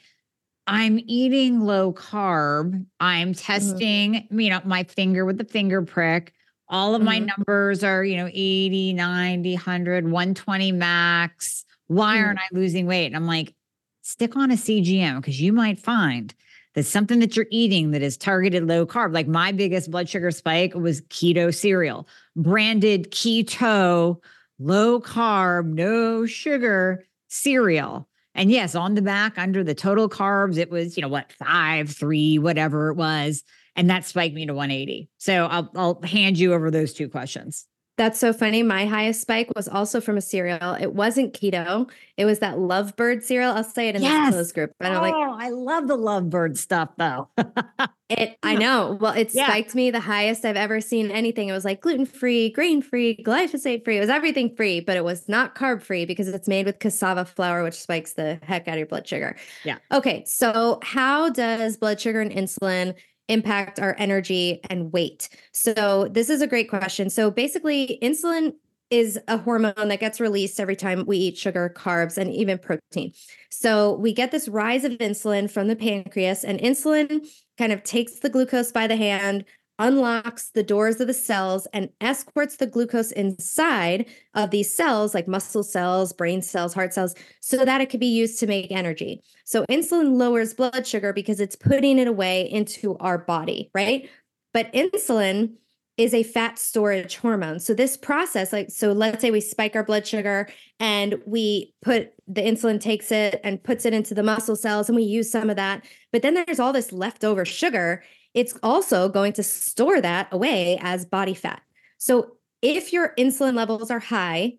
[0.69, 2.87] I'm eating low carb.
[3.01, 3.41] I'm mm-hmm.
[3.41, 4.41] testing, mm-hmm.
[4.41, 6.33] you know, my finger with the finger prick.
[6.69, 7.07] All of mm-hmm.
[7.07, 11.65] my numbers are, you know, 80, 90, 100, 120 max.
[11.89, 12.57] Why aren't mm-hmm.
[12.57, 13.07] I losing weight?
[13.07, 13.55] And I'm like,
[14.03, 16.33] stick on a CGM because you might find
[16.77, 19.15] that's something that you're eating that is targeted low carb.
[19.15, 24.23] Like my biggest blood sugar spike was keto cereal, branded keto,
[24.59, 28.07] low carb, no sugar cereal.
[28.35, 31.89] And yes, on the back under the total carbs, it was, you know, what, five,
[31.89, 33.43] three, whatever it was.
[33.75, 35.09] And that spiked me to 180.
[35.17, 37.67] So I'll, I'll hand you over those two questions.
[37.97, 38.63] That's so funny.
[38.63, 40.75] My highest spike was also from a cereal.
[40.75, 41.91] It wasn't keto.
[42.19, 43.53] It was that Lovebird cereal.
[43.53, 44.27] I'll say it in yes.
[44.27, 44.73] the closed group.
[44.81, 45.15] I don't oh, like.
[45.15, 47.29] I love the Lovebird stuff though.
[48.11, 48.37] it.
[48.43, 48.99] I know.
[49.01, 49.47] Well, it yeah.
[49.47, 51.49] spiked me the highest I've ever seen anything.
[51.49, 53.97] It was like gluten free, grain free, glyphosate free.
[53.97, 57.25] It was everything free, but it was not carb free because it's made with cassava
[57.25, 59.37] flour, which spikes the heck out of your blood sugar.
[59.65, 59.79] Yeah.
[59.91, 60.23] Okay.
[60.27, 62.95] So how does blood sugar and insulin
[63.29, 65.29] impact our energy and weight?
[65.53, 67.11] So, this is a great question.
[67.11, 68.55] So, basically, insulin
[68.91, 73.13] is a hormone that gets released every time we eat sugar, carbs, and even protein.
[73.51, 77.27] So, we get this rise of insulin from the pancreas, and insulin
[77.59, 79.45] kind of takes the glucose by the hand,
[79.79, 85.29] unlocks the doors of the cells and escorts the glucose inside of these cells, like
[85.29, 89.23] muscle cells, brain cells, heart cells, so that it can be used to make energy.
[89.45, 94.09] So insulin lowers blood sugar because it's putting it away into our body, right?
[94.53, 95.57] But insulin
[95.97, 97.59] is a fat storage hormone.
[97.59, 102.13] So this process, like, so let's say we spike our blood sugar and we put
[102.29, 105.49] the insulin takes it and puts it into the muscle cells and we use some
[105.49, 105.85] of that.
[106.13, 108.03] But then there's all this leftover sugar
[108.37, 111.63] it's also going to store that away as body fat.
[111.99, 114.59] So if your insulin levels are high,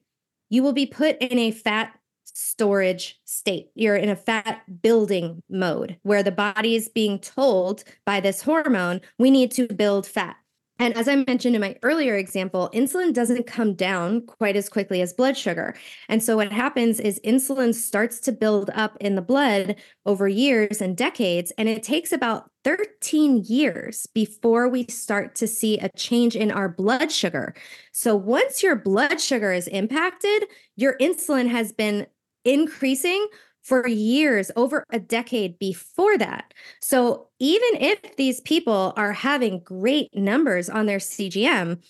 [0.50, 1.94] you will be put in a fat
[2.26, 3.70] storage state.
[3.76, 9.02] You're in a fat building mode where the body is being told by this hormone,
[9.20, 10.38] we need to build fat.
[10.80, 15.02] And as I mentioned in my earlier example, insulin doesn't come down quite as quickly
[15.02, 15.76] as blood sugar.
[16.08, 20.82] And so what happens is insulin starts to build up in the blood over years
[20.82, 21.52] and decades.
[21.58, 26.68] And it takes about 13 years before we start to see a change in our
[26.68, 27.54] blood sugar.
[27.94, 30.44] So once your blood sugar is impacted,
[30.76, 32.08] your insulin has been
[32.44, 33.26] increasing
[33.64, 36.54] for years, over a decade before that.
[36.82, 41.82] So even if these people are having great numbers on their CGM,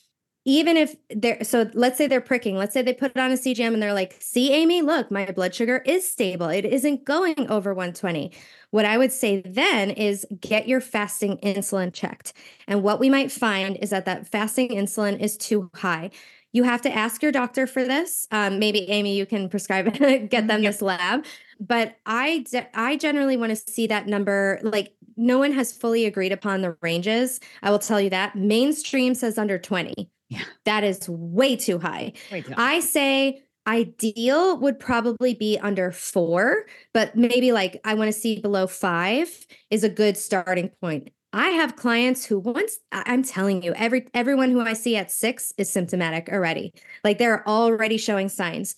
[0.48, 3.36] even if they're so let's say they're pricking, let's say they put it on a
[3.36, 6.48] CGM and they're like, see, Amy, look, my blood sugar is stable.
[6.48, 8.32] It isn't going over 120.
[8.72, 12.32] What I would say then is get your fasting insulin checked.
[12.66, 16.12] And what we might find is that that fasting insulin is too high.
[16.54, 18.26] You have to ask your doctor for this.
[18.32, 21.26] Um, maybe Amy, you can prescribe it, get them this lab.
[21.60, 26.32] but I I generally want to see that number like no one has fully agreed
[26.32, 27.42] upon the ranges.
[27.64, 28.38] I will tell you that.
[28.38, 30.10] Mainstream says under 20.
[30.30, 30.44] Yeah.
[30.66, 32.14] That is way too high.
[32.32, 32.76] Way too high.
[32.76, 38.40] I say ideal would probably be under 4, but maybe like I want to see
[38.40, 41.10] below 5 is a good starting point.
[41.34, 45.54] I have clients who once I'm telling you, every everyone who I see at six
[45.58, 46.74] is symptomatic already.
[47.04, 48.76] Like they're already showing signs.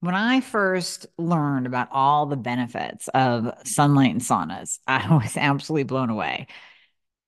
[0.00, 5.84] When I first learned about all the benefits of sunlight and saunas, I was absolutely
[5.84, 6.46] blown away.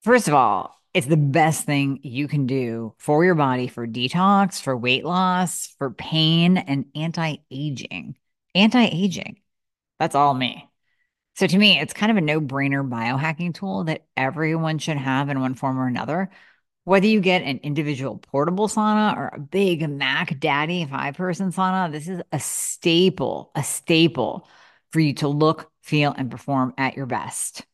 [0.03, 4.63] First of all, it's the best thing you can do for your body for detox,
[4.63, 8.17] for weight loss, for pain, and anti aging.
[8.55, 9.41] Anti aging.
[9.99, 10.71] That's all me.
[11.35, 15.29] So to me, it's kind of a no brainer biohacking tool that everyone should have
[15.29, 16.31] in one form or another.
[16.85, 21.91] Whether you get an individual portable sauna or a big Mac Daddy five person sauna,
[21.91, 24.47] this is a staple, a staple
[24.93, 27.67] for you to look, feel, and perform at your best.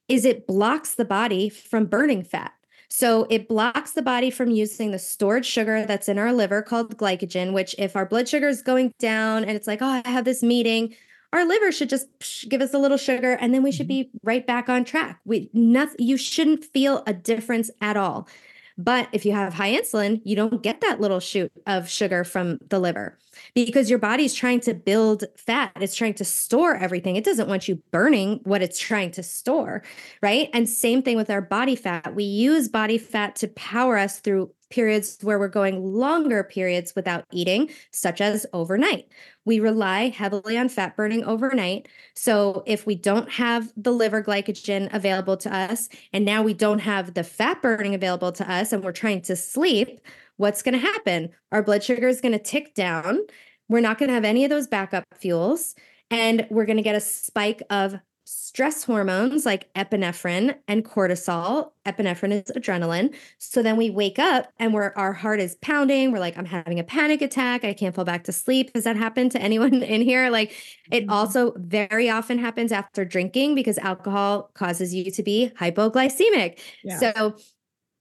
[0.08, 2.52] is it blocks the body from burning fat.
[2.88, 6.96] So it blocks the body from using the stored sugar that's in our liver called
[6.96, 10.24] glycogen, which if our blood sugar is going down and it's like, oh, I have
[10.24, 10.94] this meeting,
[11.34, 12.06] our liver should just
[12.48, 14.10] give us a little sugar and then we should mm-hmm.
[14.10, 15.20] be right back on track.
[15.24, 18.28] We nothing you shouldn't feel a difference at all.
[18.76, 22.58] But if you have high insulin, you don't get that little shoot of sugar from
[22.70, 23.18] the liver
[23.54, 25.72] because your body's trying to build fat.
[25.80, 27.16] It's trying to store everything.
[27.16, 29.82] It doesn't want you burning what it's trying to store,
[30.22, 30.50] right?
[30.52, 32.14] And same thing with our body fat.
[32.14, 37.24] We use body fat to power us through periods where we're going longer periods without
[37.32, 39.06] eating, such as overnight.
[39.44, 41.86] We rely heavily on fat burning overnight.
[42.14, 46.80] So, if we don't have the liver glycogen available to us, and now we don't
[46.80, 50.00] have the fat burning available to us, and we're trying to sleep,
[50.38, 51.30] what's going to happen?
[51.52, 53.20] Our blood sugar is going to tick down.
[53.68, 55.74] We're not going to have any of those backup fuels.
[56.10, 61.72] And we're going to get a spike of stress hormones like epinephrine and cortisol.
[61.86, 63.14] Epinephrine is adrenaline.
[63.38, 66.10] So then we wake up and we're our heart is pounding.
[66.10, 67.64] We're like, I'm having a panic attack.
[67.64, 68.70] I can't fall back to sleep.
[68.74, 70.30] Has that happened to anyone in here?
[70.30, 70.52] Like
[70.90, 71.10] it mm-hmm.
[71.10, 76.58] also very often happens after drinking because alcohol causes you to be hypoglycemic.
[76.82, 76.98] Yeah.
[76.98, 77.36] So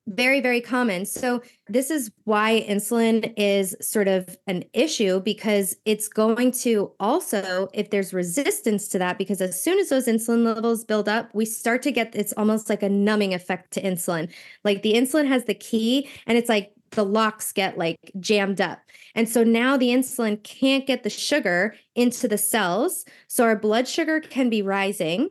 [0.08, 6.10] very very common so this is why insulin is sort of an issue because it's
[6.10, 10.84] going to also if there's resistance to that because as soon as those insulin levels
[10.84, 14.30] build up we start to get it's almost like a numbing effect to insulin
[14.66, 18.80] like the insulin has the key and it's like the locks get like jammed up.
[19.16, 23.06] And so now the insulin can't get the sugar into the cells.
[23.28, 25.30] So our blood sugar can be rising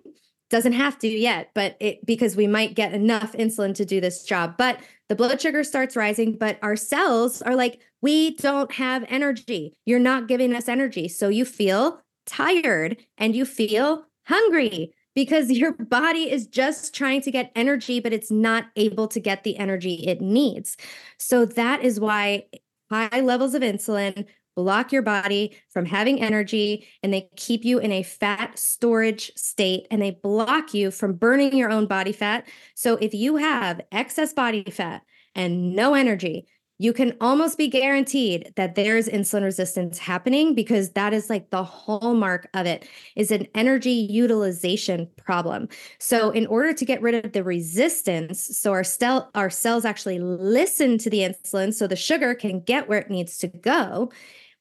[0.53, 4.23] doesn't have to yet but it because we might get enough insulin to do this
[4.23, 4.55] job.
[4.59, 9.75] But the blood sugar starts rising but our cells are like we don't have energy.
[9.87, 11.09] You're not giving us energy.
[11.09, 17.31] So you feel tired and you feel hungry because your body is just trying to
[17.31, 20.77] get energy but it's not able to get the energy it needs.
[21.19, 22.45] So that is why
[22.91, 27.93] high levels of insulin block your body from having energy and they keep you in
[27.93, 32.47] a fat storage state and they block you from burning your own body fat.
[32.75, 35.03] So if you have excess body fat
[35.35, 36.47] and no energy,
[36.83, 41.63] you can almost be guaranteed that there's insulin resistance happening because that is like the
[41.63, 45.69] hallmark of it is an energy utilization problem.
[46.01, 50.19] So in order to get rid of the resistance, so our cell our cells actually
[50.19, 54.11] listen to the insulin so the sugar can get where it needs to go,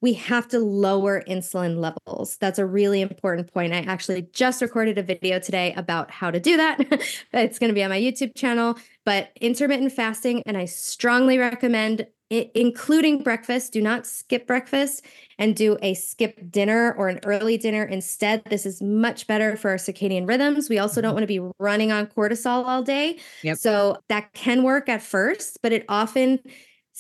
[0.02, 2.38] we have to lower insulin levels.
[2.38, 3.74] That's a really important point.
[3.74, 6.80] I actually just recorded a video today about how to do that.
[7.34, 12.08] it's going to be on my YouTube channel, but intermittent fasting, and I strongly recommend
[12.32, 13.74] it, including breakfast.
[13.74, 15.06] Do not skip breakfast
[15.38, 18.42] and do a skip dinner or an early dinner instead.
[18.46, 20.70] This is much better for our circadian rhythms.
[20.70, 21.16] We also don't mm-hmm.
[21.16, 23.20] want to be running on cortisol all day.
[23.44, 23.58] Yep.
[23.58, 26.40] So that can work at first, but it often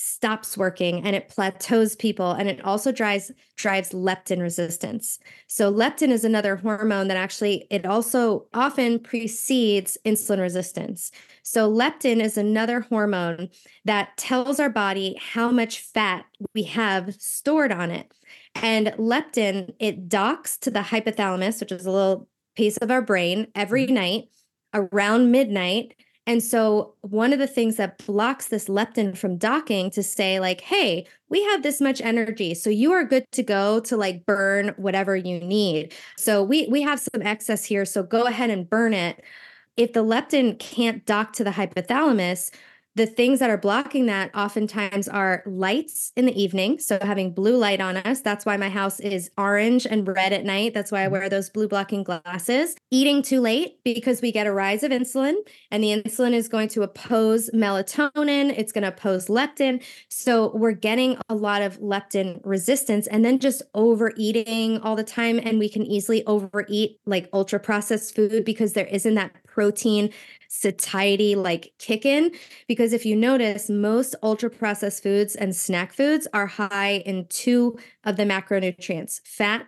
[0.03, 5.19] stops working and it plateaus people and it also drives drives leptin resistance.
[5.47, 11.11] So leptin is another hormone that actually it also often precedes insulin resistance.
[11.43, 13.49] So leptin is another hormone
[13.85, 16.25] that tells our body how much fat
[16.55, 18.11] we have stored on it.
[18.55, 23.47] And leptin it docks to the hypothalamus, which is a little piece of our brain
[23.53, 24.29] every night
[24.73, 25.93] around midnight
[26.27, 30.61] and so, one of the things that blocks this leptin from docking to say, like,
[30.61, 32.53] hey, we have this much energy.
[32.53, 35.93] So you are good to go to like burn whatever you need.
[36.17, 37.85] So we we have some excess here.
[37.85, 39.23] So go ahead and burn it.
[39.77, 42.51] If the leptin can't dock to the hypothalamus,
[42.95, 46.77] the things that are blocking that oftentimes are lights in the evening.
[46.79, 48.19] So having blue light on us.
[48.19, 50.73] That's why my house is orange and red at night.
[50.73, 52.75] That's why I wear those blue blocking glasses.
[52.89, 55.35] Eating too late because we get a rise of insulin
[55.71, 58.53] and the insulin is going to oppose melatonin.
[58.57, 59.81] It's going to oppose leptin.
[60.09, 65.39] So we're getting a lot of leptin resistance and then just overeating all the time.
[65.41, 70.11] And we can easily overeat like ultra processed food because there isn't that protein
[70.47, 72.31] satiety like kick in.
[72.67, 77.77] Because if you notice, most ultra processed foods and snack foods are high in two
[78.03, 79.67] of the macronutrients fat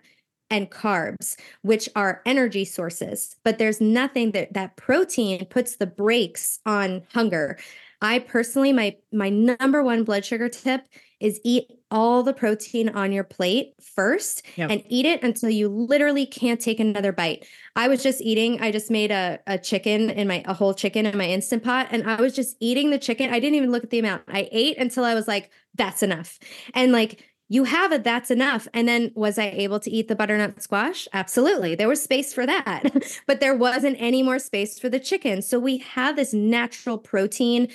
[0.50, 3.36] and carbs, which are energy sources.
[3.44, 7.58] But there's nothing that that protein puts the brakes on hunger.
[8.02, 10.82] I personally, my my number one blood sugar tip
[11.20, 14.72] is eat all the protein on your plate first yep.
[14.72, 17.46] and eat it until you literally can't take another bite.
[17.76, 21.06] I was just eating, I just made a, a chicken in my a whole chicken
[21.06, 23.32] in my instant pot and I was just eating the chicken.
[23.32, 24.24] I didn't even look at the amount.
[24.28, 26.40] I ate until I was like, that's enough.
[26.74, 28.68] And like you have it, that's enough.
[28.74, 31.08] And then was I able to eat the butternut squash?
[31.14, 31.76] Absolutely.
[31.76, 35.44] There was space for that, but there wasn't any more space for the chicken.
[35.44, 37.68] So we have this natural protein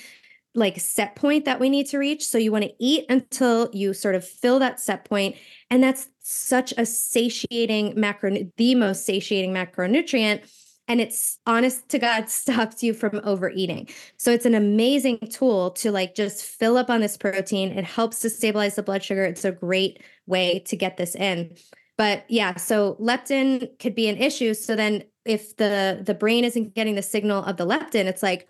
[0.55, 2.25] like set point that we need to reach.
[2.25, 5.35] So you want to eat until you sort of fill that set point,
[5.69, 10.49] And that's such a satiating macro, the most satiating macronutrient.
[10.87, 13.89] And it's honest to God stops you from overeating.
[14.17, 17.71] So it's an amazing tool to like just fill up on this protein.
[17.71, 19.23] It helps to stabilize the blood sugar.
[19.23, 21.55] It's a great way to get this in.
[21.95, 24.53] But yeah, so leptin could be an issue.
[24.53, 28.47] So then if the the brain isn't getting the signal of the leptin, it's like,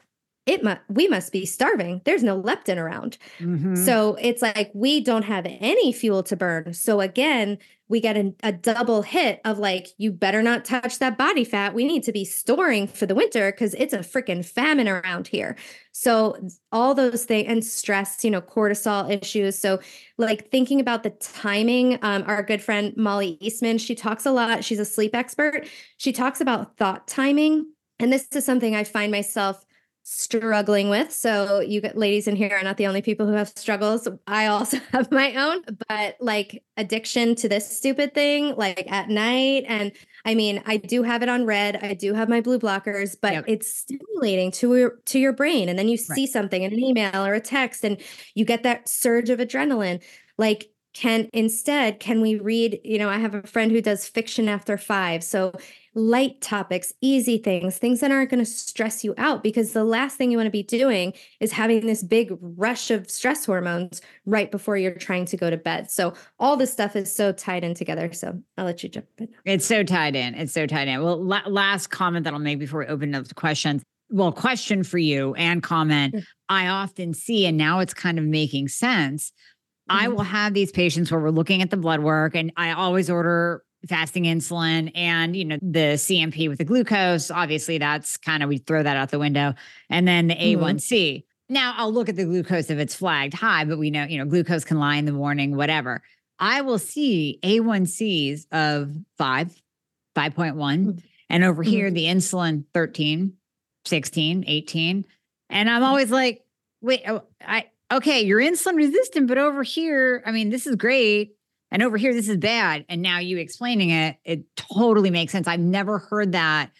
[0.49, 2.01] it must we must be starving.
[2.05, 3.19] There's no leptin around.
[3.39, 3.75] Mm-hmm.
[3.75, 6.73] so it's like we don't have any fuel to burn.
[6.73, 11.17] So again we get a, a, double hit of like you better not touch that
[11.17, 11.73] body fat.
[11.73, 15.55] We need to be storing for the winter because it's a freaking famine around here.
[15.91, 16.37] So
[16.71, 19.57] all those things and stress you know cortisol issues.
[19.57, 19.79] So
[20.17, 24.63] like thinking about the timing um, our good friend molly eastman she talks a lot.
[24.63, 25.67] She's a sleep expert.
[25.97, 27.67] She talks about thought timing.
[27.99, 29.63] And this is something i find myself
[30.11, 31.11] struggling with.
[31.11, 34.07] So you get ladies in here are not the only people who have struggles.
[34.25, 39.65] I also have my own, but like addiction to this stupid thing, like at night.
[39.67, 39.91] And
[40.25, 41.83] I mean, I do have it on red.
[41.83, 43.45] I do have my blue blockers, but yep.
[43.47, 45.69] it's stimulating to your to your brain.
[45.69, 46.29] And then you see right.
[46.29, 48.01] something in an email or a text and
[48.33, 50.01] you get that surge of adrenaline.
[50.39, 54.49] Like can instead can we read you know i have a friend who does fiction
[54.49, 55.53] after five so
[55.95, 60.17] light topics, easy things, things that aren't going to stress you out because the last
[60.17, 64.51] thing you want to be doing is having this big rush of stress hormones right
[64.51, 65.89] before you're trying to go to bed.
[65.89, 68.11] So all this stuff is so tied in together.
[68.13, 69.29] So I'll let you jump in.
[69.45, 70.35] It's so tied in.
[70.35, 71.03] It's so tied in.
[71.03, 73.83] Well, la- last comment that I'll make before we open up the questions.
[74.11, 76.15] Well, question for you and comment.
[76.49, 79.31] I often see, and now it's kind of making sense.
[79.87, 80.15] I mm-hmm.
[80.15, 83.63] will have these patients where we're looking at the blood work, and I always order
[83.87, 88.57] fasting insulin and you know the CMP with the glucose obviously that's kind of we
[88.57, 89.53] throw that out the window
[89.89, 91.53] and then the A1C mm-hmm.
[91.53, 94.25] now I'll look at the glucose if it's flagged high but we know you know
[94.25, 96.01] glucose can lie in the morning whatever
[96.39, 99.61] I will see A1Cs of 5
[100.15, 100.91] 5.1 mm-hmm.
[101.29, 101.71] and over mm-hmm.
[101.71, 103.33] here the insulin 13
[103.85, 105.05] 16 18
[105.49, 106.43] and I'm always like
[106.81, 111.37] wait oh, I okay you're insulin resistant but over here I mean this is great
[111.71, 112.85] and over here, this is bad.
[112.89, 115.47] And now you explaining it, it totally makes sense.
[115.47, 116.71] I've never heard that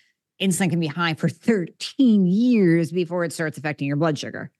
[0.42, 4.52] insulin can be high for 13 years before it starts affecting your blood sugar.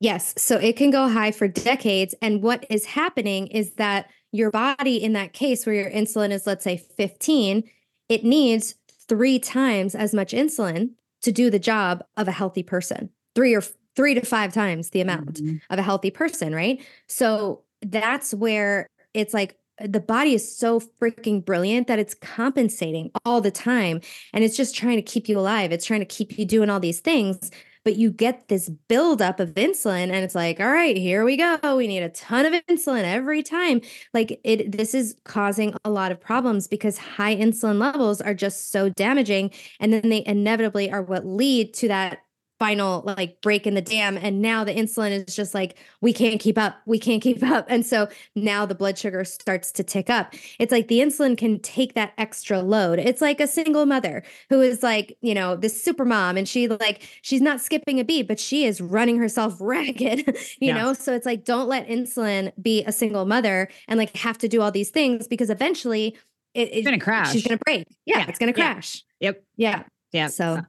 [0.00, 0.34] Yes.
[0.36, 2.14] So it can go high for decades.
[2.20, 6.46] And what is happening is that your body in that case where your insulin is,
[6.46, 7.64] let's say 15,
[8.08, 8.74] it needs
[9.08, 10.90] three times as much insulin
[11.22, 13.62] to do the job of a healthy person, three or
[13.94, 15.56] three to five times the amount mm-hmm.
[15.70, 16.84] of a healthy person, right?
[17.06, 23.40] So that's where it's like the body is so freaking brilliant that it's compensating all
[23.40, 24.00] the time
[24.32, 25.72] and it's just trying to keep you alive.
[25.72, 27.50] It's trying to keep you doing all these things
[27.86, 31.76] but you get this buildup of insulin and it's like all right here we go
[31.76, 33.80] we need a ton of insulin every time
[34.12, 38.72] like it this is causing a lot of problems because high insulin levels are just
[38.72, 42.18] so damaging and then they inevitably are what lead to that
[42.58, 46.40] final like break in the dam and now the insulin is just like we can't
[46.40, 47.66] keep up we can't keep up.
[47.68, 50.34] And so now the blood sugar starts to tick up.
[50.58, 52.98] It's like the insulin can take that extra load.
[52.98, 56.68] It's like a single mother who is like you know this super mom and she
[56.68, 60.74] like she's not skipping a beat but she is running herself ragged you yeah.
[60.74, 60.92] know?
[60.92, 64.62] So it's like don't let insulin be a single mother and like have to do
[64.62, 66.16] all these things because eventually
[66.54, 67.86] it, it's gonna crash she's gonna break.
[68.06, 68.26] Yeah, yeah.
[68.28, 69.04] it's gonna crash.
[69.20, 69.28] Yeah.
[69.28, 69.44] yep.
[69.56, 69.82] Yeah.
[70.12, 70.62] Yeah so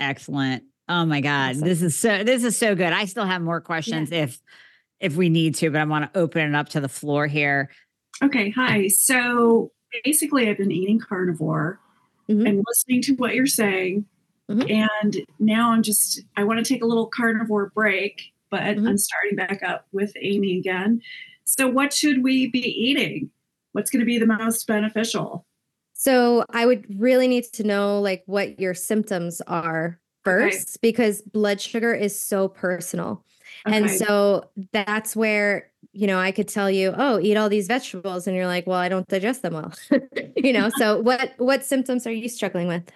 [0.00, 1.56] excellent Oh my God.
[1.56, 1.68] Awesome.
[1.68, 2.92] This is so this is so good.
[2.92, 4.24] I still have more questions yeah.
[4.24, 4.40] if
[5.00, 7.70] if we need to, but I want to open it up to the floor here.
[8.22, 8.50] Okay.
[8.50, 8.88] Hi.
[8.88, 9.72] So
[10.04, 11.80] basically I've been eating carnivore
[12.28, 12.46] mm-hmm.
[12.46, 14.04] and listening to what you're saying.
[14.50, 14.70] Mm-hmm.
[14.70, 18.86] And now I'm just I want to take a little carnivore break, but mm-hmm.
[18.86, 21.00] I'm starting back up with Amy again.
[21.44, 23.30] So what should we be eating?
[23.72, 25.46] What's going to be the most beneficial?
[25.94, 30.78] So I would really need to know like what your symptoms are first okay.
[30.82, 33.24] because blood sugar is so personal.
[33.66, 33.76] Okay.
[33.76, 38.26] And so that's where, you know, I could tell you, oh, eat all these vegetables.
[38.26, 39.72] And you're like, well, I don't digest them well.
[40.36, 42.90] you know, so what what symptoms are you struggling with?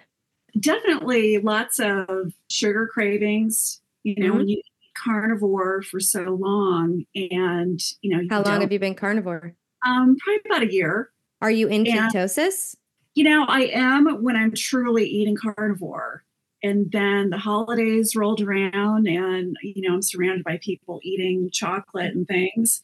[0.59, 3.81] Definitely lots of sugar cravings.
[4.03, 4.37] You know, mm-hmm.
[4.37, 4.65] when you eat
[4.97, 9.55] carnivore for so long and you know, how long have you been carnivore?
[9.85, 11.09] Um, probably about a year.
[11.41, 12.75] Are you in and, ketosis?
[13.15, 16.23] You know, I am when I'm truly eating carnivore
[16.61, 22.13] and then the holidays rolled around and you know i'm surrounded by people eating chocolate
[22.13, 22.81] and things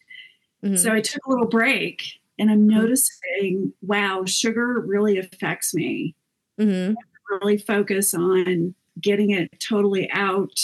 [0.63, 0.75] mm-hmm.
[0.75, 2.79] so i took a little break and i'm mm-hmm.
[2.79, 6.15] noticing wow sugar really affects me
[6.59, 6.93] mm-hmm.
[7.41, 10.57] really focus on getting it totally out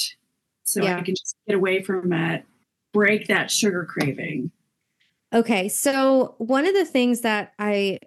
[0.63, 0.97] so yeah.
[0.97, 2.45] i can just get away from it
[2.93, 4.51] break that sugar craving
[5.33, 7.99] okay so one of the things that i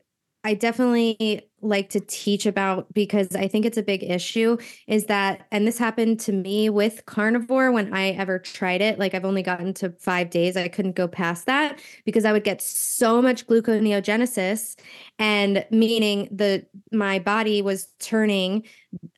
[0.45, 4.57] i definitely like to teach about because I think it's a big issue
[4.87, 8.99] is that, and this happened to me with carnivore when I ever tried it.
[8.99, 10.57] Like I've only gotten to five days.
[10.57, 14.77] I couldn't go past that because I would get so much gluconeogenesis
[15.19, 18.65] and meaning the my body was turning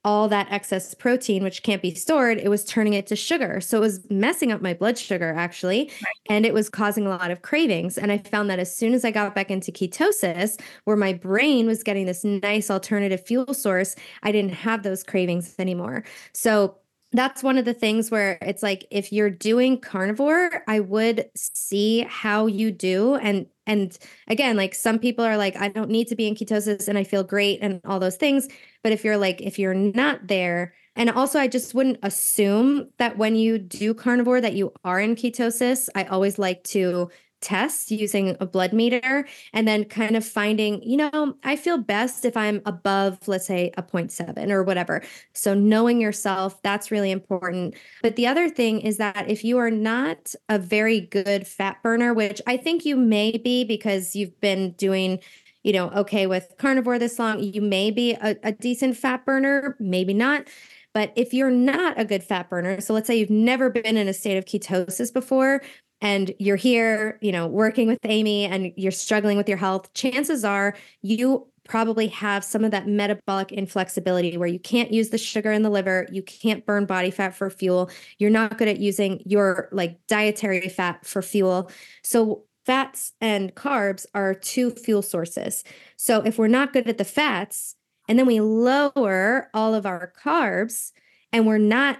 [0.04, 3.60] all that excess protein which can't be stored it was turning it to sugar.
[3.60, 5.90] So it was messing up my blood sugar actually
[6.28, 7.98] and it was causing a lot of cravings.
[7.98, 11.66] And i found that as soon as i got back into ketosis where my brain
[11.66, 16.04] was getting this nice alternative fuel source i didn't have those cravings anymore.
[16.32, 16.76] So
[17.12, 22.00] that's one of the things where it's like if you're doing carnivore i would see
[22.08, 23.98] how you do and and
[24.28, 27.04] again like some people are like i don't need to be in ketosis and i
[27.04, 28.48] feel great and all those things.
[28.82, 33.18] But if you're like if you're not there and also i just wouldn't assume that
[33.18, 35.88] when you do carnivore that you are in ketosis.
[35.94, 37.10] I always like to
[37.46, 42.24] test using a blood meter and then kind of finding, you know, I feel best
[42.24, 45.00] if I'm above, let's say, a 0.7 or whatever.
[45.32, 47.76] So knowing yourself, that's really important.
[48.02, 52.12] But the other thing is that if you are not a very good fat burner,
[52.12, 55.20] which I think you may be because you've been doing
[55.62, 59.76] you know, okay with carnivore this long, you may be a, a decent fat burner,
[59.80, 60.46] maybe not.
[60.94, 64.08] But if you're not a good fat burner, so let's say you've never been in
[64.08, 65.60] a state of ketosis before,
[66.00, 70.44] and you're here, you know, working with Amy and you're struggling with your health, chances
[70.44, 75.50] are you probably have some of that metabolic inflexibility where you can't use the sugar
[75.52, 79.22] in the liver, you can't burn body fat for fuel, you're not good at using
[79.24, 81.70] your like dietary fat for fuel.
[82.02, 85.64] So fats and carbs are two fuel sources.
[85.96, 87.76] So if we're not good at the fats
[88.08, 90.92] and then we lower all of our carbs
[91.32, 91.98] and we're not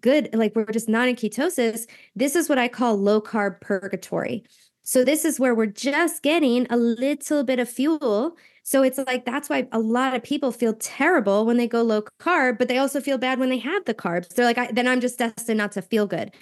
[0.00, 4.44] good, like we're just not in ketosis, this is what I call low carb purgatory.
[4.82, 8.36] So this is where we're just getting a little bit of fuel.
[8.62, 12.02] So it's like that's why a lot of people feel terrible when they go low
[12.20, 14.28] carb, but they also feel bad when they have the carbs.
[14.28, 16.32] They're like, then I'm just destined not to feel good.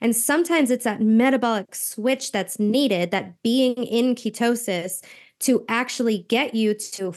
[0.00, 5.02] And sometimes it's that metabolic switch that's needed, that being in ketosis
[5.40, 7.12] to actually get you to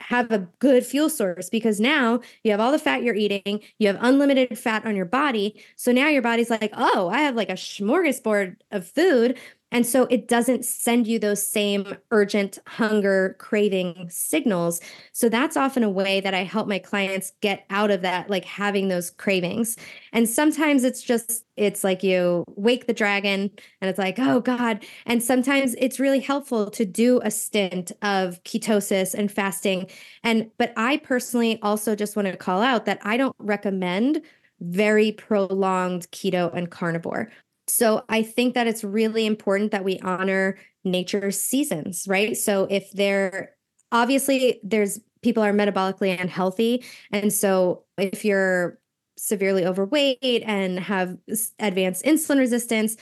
[0.00, 3.86] have a good fuel source because now you have all the fat you're eating, you
[3.86, 5.62] have unlimited fat on your body.
[5.76, 9.38] So now your body's like, oh, I have like a smorgasbord of food.
[9.72, 14.80] And so it doesn't send you those same urgent hunger craving signals.
[15.12, 18.44] So that's often a way that I help my clients get out of that, like
[18.44, 19.76] having those cravings.
[20.12, 23.50] And sometimes it's just, it's like you wake the dragon
[23.80, 24.84] and it's like, oh God.
[25.06, 29.88] And sometimes it's really helpful to do a stint of ketosis and fasting.
[30.24, 34.22] And, but I personally also just want to call out that I don't recommend
[34.60, 37.30] very prolonged keto and carnivore.
[37.70, 42.36] So I think that it's really important that we honor nature's seasons, right?
[42.36, 43.54] So if they're
[43.92, 48.78] obviously there's people are metabolically unhealthy and so if you're
[49.18, 51.16] severely overweight and have
[51.58, 52.96] advanced insulin resistance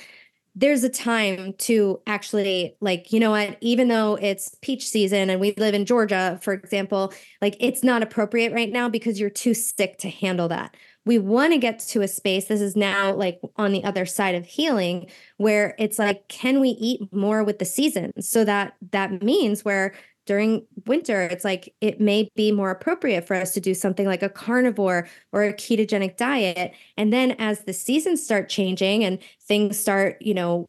[0.57, 5.41] there's a time to actually like you know what even though it's peach season and
[5.41, 9.55] we live in Georgia for example like it's not appropriate right now because you're too
[9.55, 10.75] sick to handle that
[11.07, 14.34] we want to get to a space this is now like on the other side
[14.34, 18.28] of healing where it's like can we eat more with the seasons?
[18.28, 19.94] So that that means where
[20.26, 24.22] during winter it's like it may be more appropriate for us to do something like
[24.22, 26.72] a carnivore or a ketogenic diet.
[26.99, 30.68] And then as the seasons start changing and things start you know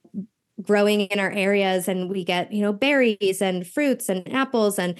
[0.61, 4.95] growing in our areas and we get you know berries and fruits and apples and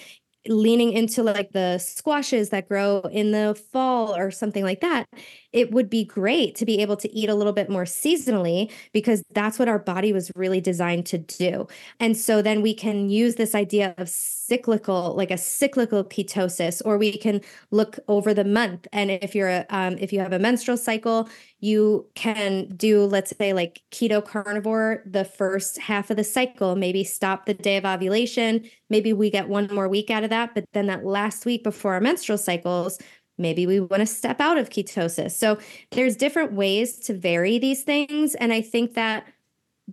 [0.47, 5.05] leaning into like the squashes that grow in the fall or something like that,
[5.51, 9.23] it would be great to be able to eat a little bit more seasonally because
[9.31, 11.67] that's what our body was really designed to do.
[11.99, 16.97] And so then we can use this idea of cyclical, like a cyclical ketosis, or
[16.97, 17.41] we can
[17.71, 18.87] look over the month.
[18.91, 21.29] And if you're a, um, if you have a menstrual cycle,
[21.61, 27.03] you can do, let's say, like keto carnivore the first half of the cycle, maybe
[27.03, 28.69] stop the day of ovulation.
[28.89, 30.53] Maybe we get one more week out of that.
[30.53, 32.97] But then that last week before our menstrual cycles,
[33.39, 35.31] maybe we want to step out of ketosis.
[35.31, 35.57] So
[35.91, 38.35] there's different ways to vary these things.
[38.35, 39.25] And I think that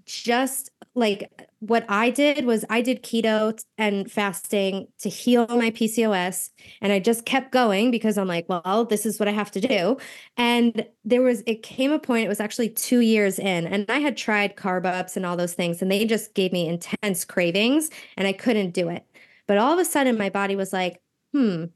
[0.04, 1.30] just like
[1.60, 6.50] what I did was I did keto and fasting to heal my PCOS.
[6.80, 9.60] And I just kept going because I'm like, well, this is what I have to
[9.60, 9.98] do.
[10.36, 13.98] And there was, it came a point, it was actually two years in, and I
[13.98, 17.90] had tried carb ups and all those things, and they just gave me intense cravings
[18.16, 19.04] and I couldn't do it.
[19.46, 21.00] But all of a sudden, my body was like,
[21.32, 21.66] hmm,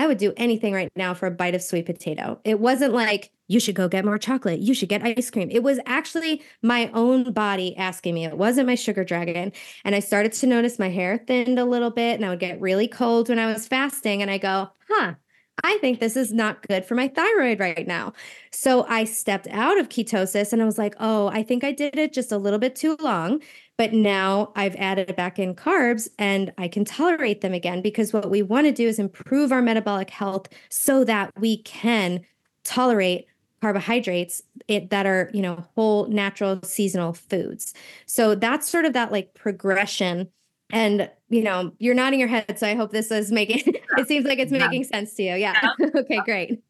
[0.00, 2.40] I would do anything right now for a bite of sweet potato.
[2.42, 4.60] It wasn't like, you should go get more chocolate.
[4.60, 5.50] You should get ice cream.
[5.50, 8.24] It was actually my own body asking me.
[8.24, 9.52] It wasn't my sugar dragon.
[9.84, 12.58] And I started to notice my hair thinned a little bit and I would get
[12.62, 14.22] really cold when I was fasting.
[14.22, 15.16] And I go, huh,
[15.62, 18.14] I think this is not good for my thyroid right now.
[18.52, 21.98] So I stepped out of ketosis and I was like, oh, I think I did
[21.98, 23.42] it just a little bit too long.
[23.80, 28.28] But now I've added back in carbs and I can tolerate them again because what
[28.28, 32.20] we want to do is improve our metabolic health so that we can
[32.62, 33.24] tolerate
[33.62, 37.72] carbohydrates it, that are you know whole natural seasonal foods.
[38.04, 40.28] So that's sort of that like progression.
[40.70, 43.62] And you know you're nodding your head so i hope this is making
[43.96, 45.36] it seems like it's making sense to you.
[45.36, 45.86] Yeah, yeah.
[46.00, 46.62] okay great.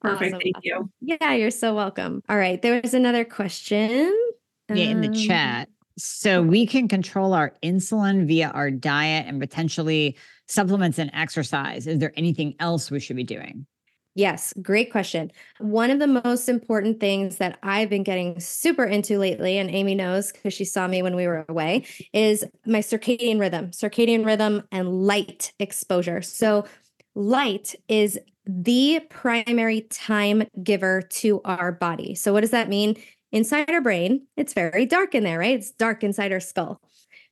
[0.00, 0.34] Perfect.
[0.34, 0.40] Awesome.
[0.40, 0.88] thank you.
[1.00, 2.22] yeah you're so welcome.
[2.28, 4.16] All right there was another question.
[4.72, 9.40] Yeah in the um, chat so we can control our insulin via our diet and
[9.40, 10.16] potentially
[10.48, 13.66] supplements and exercise is there anything else we should be doing
[14.14, 15.32] Yes, great question.
[15.58, 19.94] One of the most important things that I've been getting super into lately, and Amy
[19.94, 24.64] knows because she saw me when we were away, is my circadian rhythm, circadian rhythm,
[24.70, 26.20] and light exposure.
[26.20, 26.66] So,
[27.14, 32.14] light is the primary time giver to our body.
[32.14, 33.02] So, what does that mean?
[33.32, 35.58] Inside our brain, it's very dark in there, right?
[35.58, 36.80] It's dark inside our skull.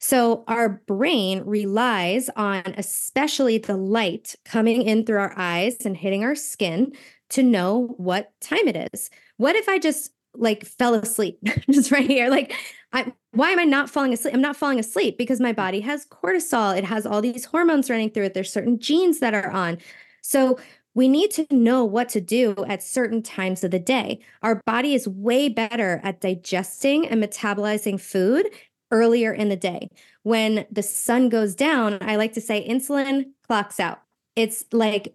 [0.00, 6.24] So our brain relies on especially the light coming in through our eyes and hitting
[6.24, 6.92] our skin
[7.30, 9.10] to know what time it is.
[9.36, 11.38] What if I just like fell asleep
[11.70, 12.30] just right here?
[12.30, 12.54] Like,
[12.94, 14.32] I, why am I not falling asleep?
[14.32, 16.76] I'm not falling asleep because my body has cortisol.
[16.76, 18.34] It has all these hormones running through it.
[18.34, 19.76] There's certain genes that are on.
[20.22, 20.58] So
[20.94, 24.20] we need to know what to do at certain times of the day.
[24.42, 28.48] Our body is way better at digesting and metabolizing food
[28.90, 29.88] earlier in the day.
[30.22, 34.02] When the sun goes down, I like to say insulin clocks out.
[34.36, 35.14] It's like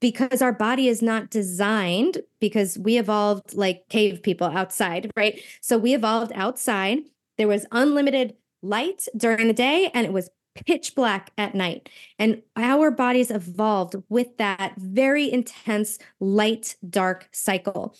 [0.00, 5.40] because our body is not designed because we evolved like cave people outside, right?
[5.60, 6.98] So we evolved outside.
[7.36, 11.88] There was unlimited light during the day and it was pitch black at night.
[12.18, 17.96] And our bodies evolved with that very intense light dark cycle.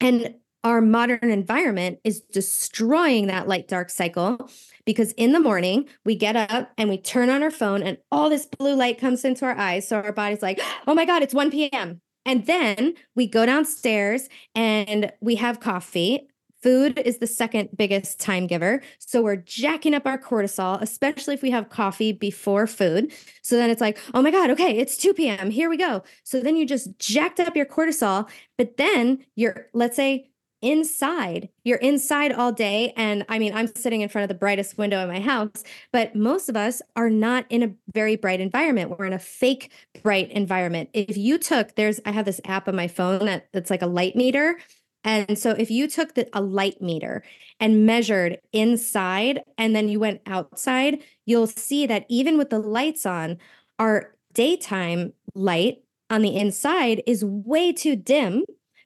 [0.00, 0.34] And
[0.64, 4.50] our modern environment is destroying that light dark cycle
[4.86, 8.30] because in the morning we get up and we turn on our phone and all
[8.30, 9.86] this blue light comes into our eyes.
[9.86, 12.00] So our body's like, oh my God, it's 1 p.m.
[12.24, 16.28] And then we go downstairs and we have coffee
[16.64, 18.80] Food is the second biggest time giver.
[18.98, 23.12] So we're jacking up our cortisol, especially if we have coffee before food.
[23.42, 25.50] So then it's like, oh my God, okay, it's 2 p.m.
[25.50, 26.02] Here we go.
[26.22, 30.30] So then you just jacked up your cortisol, but then you're, let's say,
[30.62, 31.50] inside.
[31.64, 32.94] You're inside all day.
[32.96, 36.16] And I mean, I'm sitting in front of the brightest window in my house, but
[36.16, 38.98] most of us are not in a very bright environment.
[38.98, 39.70] We're in a fake
[40.02, 40.88] bright environment.
[40.94, 43.86] If you took, there's, I have this app on my phone that, that's like a
[43.86, 44.58] light meter.
[45.04, 47.22] And so if you took the, a light meter
[47.60, 53.06] and measured inside and then you went outside, you'll see that even with the lights
[53.06, 53.38] on,
[53.78, 58.44] our daytime light on the inside is way too dim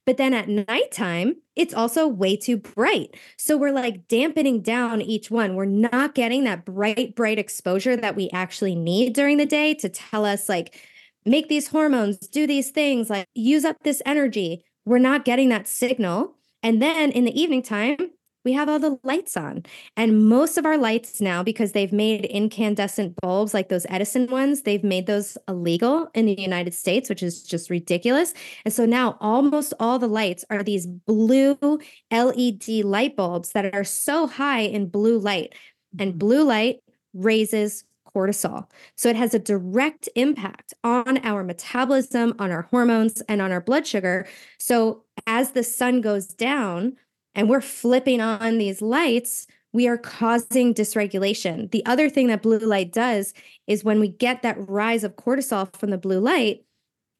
[0.09, 3.14] but then at nighttime, it's also way too bright.
[3.37, 5.55] So we're like dampening down each one.
[5.55, 9.91] We're not getting that bright, bright exposure that we actually need during the day to
[9.91, 10.81] tell us, like,
[11.27, 14.64] make these hormones, do these things, like, use up this energy.
[14.89, 16.34] We're not getting that signal.
[16.62, 17.99] And then in the evening time,
[18.43, 19.64] we have all the lights on.
[19.99, 24.62] And most of our lights now, because they've made incandescent bulbs like those Edison ones,
[24.62, 28.32] they've made those illegal in the United States, which is just ridiculous.
[28.64, 31.78] And so now almost all the lights are these blue
[32.11, 35.55] LED light bulbs that are so high in blue light.
[35.99, 36.18] And mm-hmm.
[36.18, 36.80] blue light
[37.12, 37.84] raises
[38.14, 38.68] cortisol.
[38.96, 43.61] So it has a direct impact on our metabolism, on our hormones, and on our
[43.61, 44.26] blood sugar.
[44.59, 46.96] So as the sun goes down,
[47.34, 51.70] and we're flipping on these lights, we are causing dysregulation.
[51.70, 53.32] The other thing that blue light does
[53.68, 56.64] is when we get that rise of cortisol from the blue light,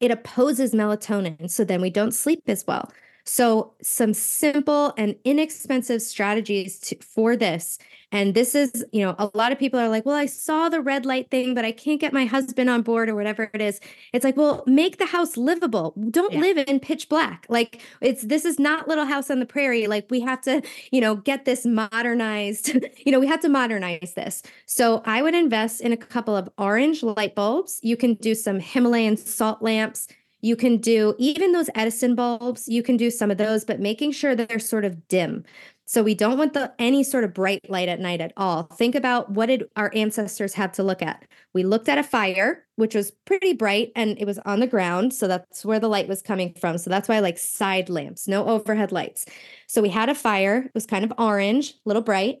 [0.01, 1.49] it opposes melatonin.
[1.49, 2.91] So then we don't sleep as well.
[3.31, 7.77] So, some simple and inexpensive strategies to, for this.
[8.11, 10.81] And this is, you know, a lot of people are like, well, I saw the
[10.81, 13.79] red light thing, but I can't get my husband on board or whatever it is.
[14.13, 15.93] It's like, well, make the house livable.
[16.09, 16.39] Don't yeah.
[16.39, 17.45] live in pitch black.
[17.49, 19.85] Like, it's this is not Little House on the Prairie.
[19.85, 22.71] Like, we have to, you know, get this modernized.
[23.05, 24.41] you know, we have to modernize this.
[24.65, 27.79] So, I would invest in a couple of orange light bulbs.
[27.83, 30.07] You can do some Himalayan salt lamps
[30.41, 34.11] you can do even those Edison bulbs, you can do some of those, but making
[34.11, 35.43] sure that they're sort of dim.
[35.85, 38.63] So we don't want the any sort of bright light at night at all.
[38.63, 41.25] Think about what did our ancestors have to look at?
[41.53, 45.13] We looked at a fire, which was pretty bright and it was on the ground,
[45.13, 46.77] so that's where the light was coming from.
[46.77, 49.25] So that's why I like side lamps, no overhead lights.
[49.65, 52.37] So we had a fire, it was kind of orange, a little bright,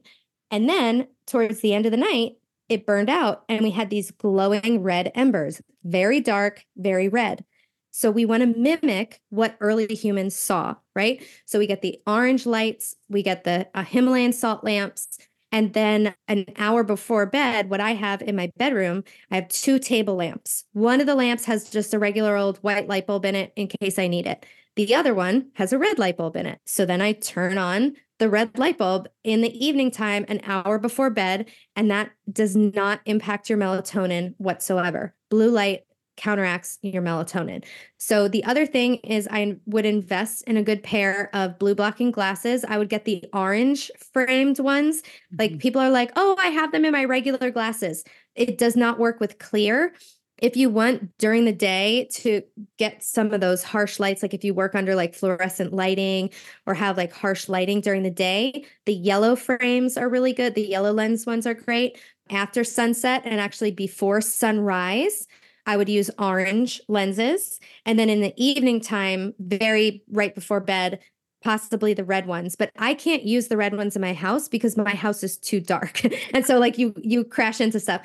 [0.51, 2.33] and then towards the end of the night,
[2.69, 7.43] it burned out and we had these glowing red embers, very dark, very red.
[7.91, 11.23] So we want to mimic what early humans saw, right?
[11.45, 15.17] So we get the orange lights, we get the uh, Himalayan salt lamps,
[15.51, 19.79] and then an hour before bed, what I have in my bedroom, I have two
[19.79, 20.65] table lamps.
[20.73, 23.67] One of the lamps has just a regular old white light bulb in it in
[23.67, 24.45] case I need it.
[24.75, 26.59] The other one has a red light bulb in it.
[26.65, 30.77] So then I turn on the red light bulb in the evening time, an hour
[30.77, 35.15] before bed, and that does not impact your melatonin whatsoever.
[35.29, 35.81] Blue light
[36.19, 37.63] counteracts your melatonin.
[37.97, 42.11] So the other thing is I would invest in a good pair of blue blocking
[42.11, 42.65] glasses.
[42.67, 45.01] I would get the orange framed ones.
[45.37, 45.59] Like mm-hmm.
[45.59, 48.03] people are like, "Oh, I have them in my regular glasses."
[48.35, 49.93] It does not work with clear.
[50.41, 52.41] If you want during the day to
[52.77, 56.29] get some of those harsh lights, like if you work under like fluorescent lighting
[56.65, 60.55] or have like harsh lighting during the day, the yellow frames are really good.
[60.55, 61.99] The yellow lens ones are great.
[62.29, 65.27] After sunset and actually before sunrise,
[65.69, 67.59] I would use orange lenses.
[67.85, 70.97] And then in the evening time, very right before bed,
[71.43, 72.55] possibly the red ones.
[72.55, 75.59] But i can't use the red ones in my house because my house is too
[75.59, 76.01] dark.
[76.33, 78.01] And so like you you crash into stuff.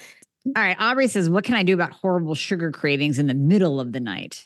[0.54, 3.80] All right aubrey says what can i do about horrible sugar cravings in the middle
[3.80, 4.44] of the night?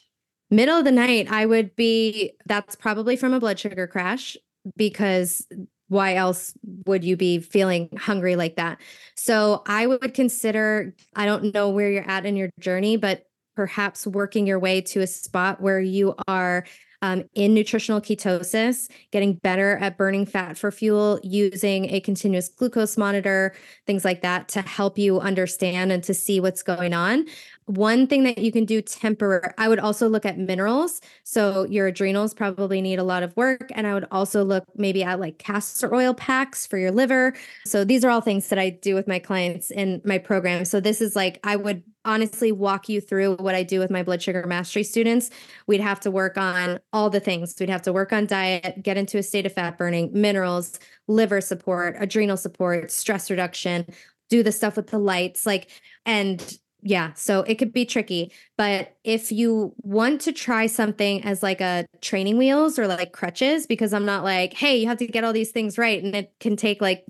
[0.49, 4.37] Middle of the night i would be that's probably from a blood sugar crash
[4.77, 5.45] because
[5.89, 6.55] why else
[6.86, 8.78] would you be feeling hungry like that?
[9.14, 13.24] So I would consider, I don't know where you're at in your journey, but
[13.57, 16.64] perhaps working your way to a spot where you are
[17.03, 22.97] um, in nutritional ketosis, getting better at burning fat for fuel, using a continuous glucose
[22.97, 23.55] monitor,
[23.86, 27.26] things like that to help you understand and to see what's going on.
[27.69, 31.03] One thing that you can do temporary, I would also look at minerals.
[31.23, 33.69] So your adrenals probably need a lot of work.
[33.75, 37.35] And I would also look maybe at like castor oil packs for your liver.
[37.66, 40.64] So these are all things that I do with my clients in my program.
[40.64, 44.03] So this is like, I would honestly walk you through what I do with my
[44.03, 45.29] blood sugar mastery students.
[45.66, 47.55] We'd have to work on all the things.
[47.61, 51.43] We'd have to work on diet, get into a state of fat burning, minerals, liver
[51.43, 53.85] support, adrenal support, stress reduction,
[54.31, 55.45] do the stuff with the lights.
[55.45, 55.71] Like,
[56.07, 58.33] and yeah, so it could be tricky.
[58.57, 63.66] But if you want to try something as like a training wheels or like crutches,
[63.66, 66.33] because I'm not like, hey, you have to get all these things right and it
[66.39, 67.05] can take like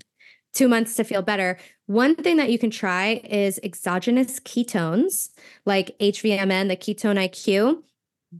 [0.53, 1.59] two months to feel better.
[1.85, 5.29] One thing that you can try is exogenous ketones
[5.65, 7.83] like HVMN, the ketone IQ.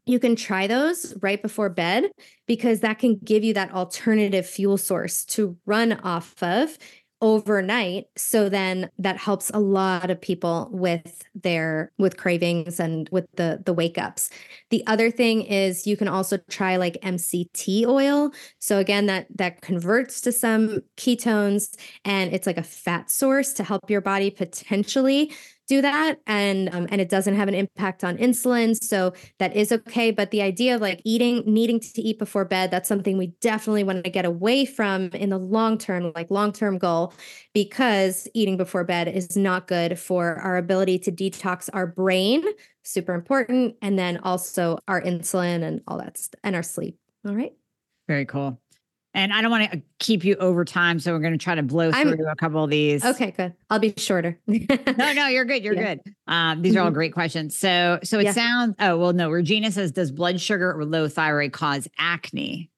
[0.06, 2.12] You can try those right before bed
[2.48, 6.78] because that can give you that alternative fuel source to run off of
[7.22, 8.06] overnight.
[8.16, 13.62] So then that helps a lot of people with their with cravings and with the
[13.66, 14.30] the wake ups
[14.70, 18.32] the other thing is you can also try like mct oil.
[18.60, 23.64] So again that that converts to some ketones and it's like a fat source to
[23.64, 25.34] help your body potentially
[25.70, 29.72] do that and um, and it doesn't have an impact on insulin so that is
[29.72, 30.12] okay.
[30.12, 33.84] But the idea of like eating needing to eat before bed that's something we definitely
[33.84, 37.14] want to get away from in the long term like long term goal
[37.54, 42.44] because eating before bed is not good for our ability to detox our brain
[42.84, 46.98] super important and then also our insulin and all that st- and our sleep.
[47.28, 47.54] All right.
[48.08, 48.60] Very cool
[49.14, 51.64] and I don't want to keep you over time, so we're going to try to
[51.64, 53.04] blow through I'm, a couple of these.
[53.04, 53.54] Okay, good.
[53.70, 54.40] I'll be shorter.
[54.48, 55.64] no, no, you're good.
[55.64, 55.96] You're yeah.
[55.96, 56.16] good.
[56.28, 56.94] Um, these are all mm-hmm.
[56.94, 57.58] great questions.
[57.58, 58.32] So, so it yeah.
[58.34, 58.76] sounds.
[58.80, 59.32] Oh well, no.
[59.32, 62.70] Regina says, does blood sugar or low thyroid cause acne?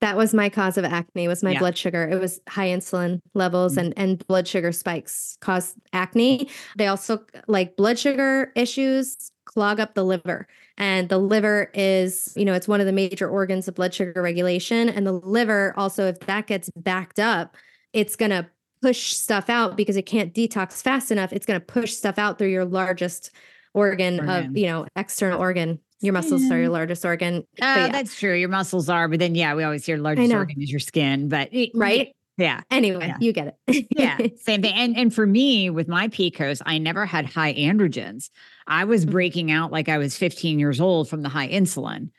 [0.00, 1.28] That was my cause of acne.
[1.28, 1.58] Was my yeah.
[1.58, 2.08] blood sugar?
[2.08, 3.86] It was high insulin levels mm-hmm.
[3.86, 6.48] and and blood sugar spikes cause acne.
[6.76, 10.46] They also like blood sugar issues clog up the liver.
[10.78, 14.22] And the liver is, you know, it's one of the major organs of blood sugar
[14.22, 14.88] regulation.
[14.88, 17.56] And the liver also, if that gets backed up,
[17.92, 18.46] it's going to
[18.80, 21.32] push stuff out because it can't detox fast enough.
[21.32, 23.32] It's going to push stuff out through your largest
[23.74, 24.46] organ, organ.
[24.46, 25.80] of, you know, external organ.
[26.00, 27.38] Your muscles are your largest organ.
[27.60, 27.88] Uh, yeah.
[27.88, 28.34] That's true.
[28.34, 31.28] Your muscles are, but then, yeah, we always hear largest organ is your skin.
[31.28, 32.60] But right, yeah.
[32.70, 33.16] Anyway, yeah.
[33.20, 33.86] you get it.
[33.90, 34.16] yeah.
[34.40, 34.72] Same thing.
[34.74, 38.30] And and for me with my PCOS, I never had high androgens.
[38.66, 39.12] I was mm-hmm.
[39.12, 42.10] breaking out like I was 15 years old from the high insulin.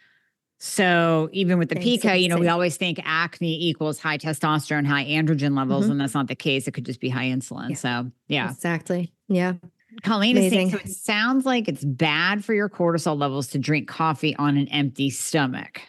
[0.61, 5.05] So even with the PCO, you know, we always think acne equals high testosterone, high
[5.05, 5.93] androgen levels, mm-hmm.
[5.93, 6.67] and that's not the case.
[6.67, 7.70] It could just be high insulin.
[7.70, 7.76] Yeah.
[7.76, 8.51] So yeah.
[8.51, 9.13] Exactly.
[9.30, 9.53] Yeah.
[10.03, 13.88] Colleen is saying, so it sounds like it's bad for your cortisol levels to drink
[13.88, 15.82] coffee on an empty stomach.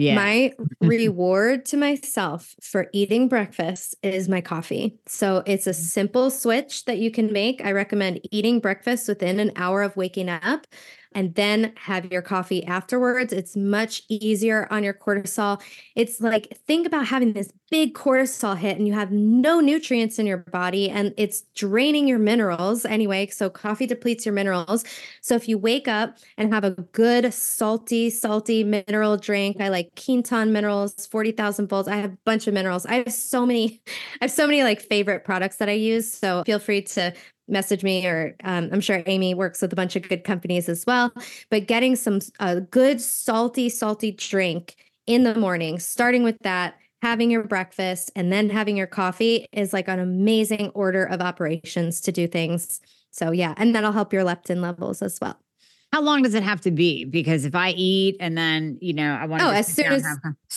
[0.00, 0.14] Yeah.
[0.14, 4.98] My reward to myself for eating breakfast is my coffee.
[5.06, 5.74] So it's a mm.
[5.74, 7.62] simple switch that you can make.
[7.62, 10.66] I recommend eating breakfast within an hour of waking up
[11.12, 13.32] and then have your coffee afterwards.
[13.32, 15.60] It's much easier on your cortisol.
[15.96, 20.26] It's like, think about having this big cortisol hit and you have no nutrients in
[20.26, 23.26] your body and it's draining your minerals anyway.
[23.28, 24.84] So, coffee depletes your minerals.
[25.20, 29.90] So, if you wake up and have a good, salty, salty mineral drink, I like
[29.96, 31.88] Quinton minerals, 40,000 volts.
[31.88, 32.86] I have a bunch of minerals.
[32.86, 33.82] I have so many,
[34.20, 36.10] I have so many like favorite products that I use.
[36.12, 37.14] So, feel free to
[37.50, 40.84] message me or um, i'm sure amy works with a bunch of good companies as
[40.86, 41.12] well
[41.50, 44.76] but getting some a good salty salty drink
[45.06, 49.72] in the morning starting with that having your breakfast and then having your coffee is
[49.72, 52.80] like an amazing order of operations to do things
[53.10, 55.38] so yeah and that'll help your leptin levels as well
[55.92, 57.04] how long does it have to be?
[57.04, 60.04] Because if I eat and then you know I want to oh as soon as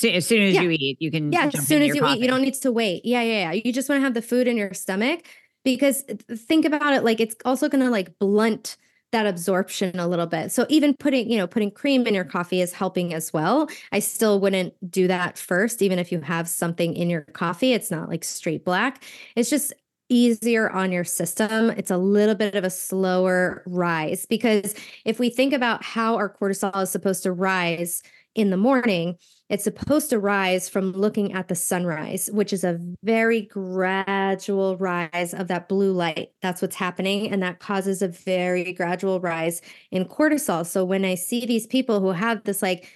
[0.04, 0.62] as soon as yeah.
[0.62, 2.20] you eat, you can yeah as soon as you coffee.
[2.20, 3.04] eat, you don't need to wait.
[3.04, 3.62] Yeah, yeah, yeah.
[3.66, 5.26] You just want to have the food in your stomach
[5.64, 8.78] because think about it like it's also going to like blunt
[9.14, 10.52] that absorption a little bit.
[10.52, 13.70] So even putting, you know, putting cream in your coffee is helping as well.
[13.92, 17.74] I still wouldn't do that first even if you have something in your coffee.
[17.74, 19.04] It's not like straight black.
[19.36, 19.72] It's just
[20.10, 21.70] easier on your system.
[21.72, 26.30] It's a little bit of a slower rise because if we think about how our
[26.30, 28.04] cortisol is supposed to rise
[28.36, 29.18] in the morning,
[29.50, 35.34] it's supposed to rise from looking at the sunrise, which is a very gradual rise
[35.34, 36.32] of that blue light.
[36.42, 37.30] That's what's happening.
[37.30, 40.66] And that causes a very gradual rise in cortisol.
[40.66, 42.88] So when I see these people who have this like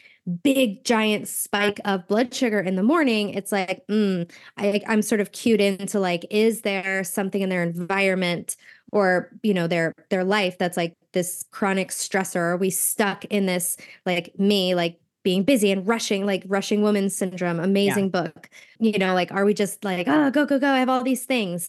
[0.44, 5.22] big giant spike of blood sugar in the morning, it's like, mm, I, I'm sort
[5.22, 8.56] of cued into like, is there something in their environment
[8.94, 12.38] or you know their their life that's like this chronic stressor?
[12.38, 17.10] Are we stuck in this like me like being busy and rushing, like rushing woman
[17.10, 18.22] syndrome, amazing yeah.
[18.22, 18.50] book.
[18.80, 21.26] You know, like, are we just like, oh, go, go, go, I have all these
[21.26, 21.68] things?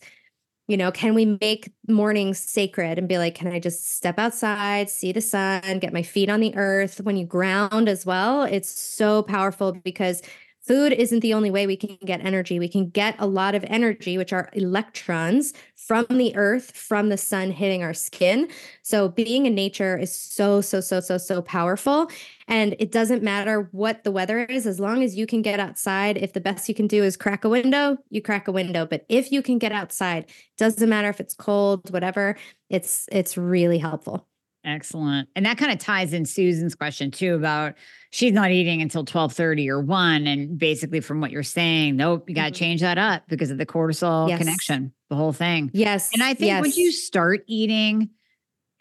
[0.69, 4.89] You know, can we make mornings sacred and be like, can I just step outside,
[4.89, 7.01] see the sun, get my feet on the earth?
[7.01, 10.23] When you ground as well, it's so powerful because
[10.69, 12.59] food isn't the only way we can get energy.
[12.59, 17.17] We can get a lot of energy, which are electrons from the earth, from the
[17.17, 18.49] sun hitting our skin.
[18.83, 22.11] So being in nature is so, so, so, so, so powerful.
[22.47, 26.19] And it doesn't matter what the weather is, as long as you can get outside.
[26.19, 28.85] If the best you can do is crack a window, you crack a window.
[28.85, 30.27] But if you can get outside,
[30.59, 32.37] doesn't matter if it's cold, whatever,
[32.69, 34.28] it's it's really helpful.
[34.69, 35.31] Excellent.
[35.35, 37.75] And that kind of ties in Susan's question too about
[38.11, 42.35] she's not eating until 12:30 or 1 and basically from what you're saying, nope, you
[42.35, 42.57] got to mm-hmm.
[42.57, 44.39] change that up because of the cortisol yes.
[44.39, 45.71] connection, the whole thing.
[45.73, 46.11] Yes.
[46.13, 46.61] And I think yes.
[46.61, 48.11] when you start eating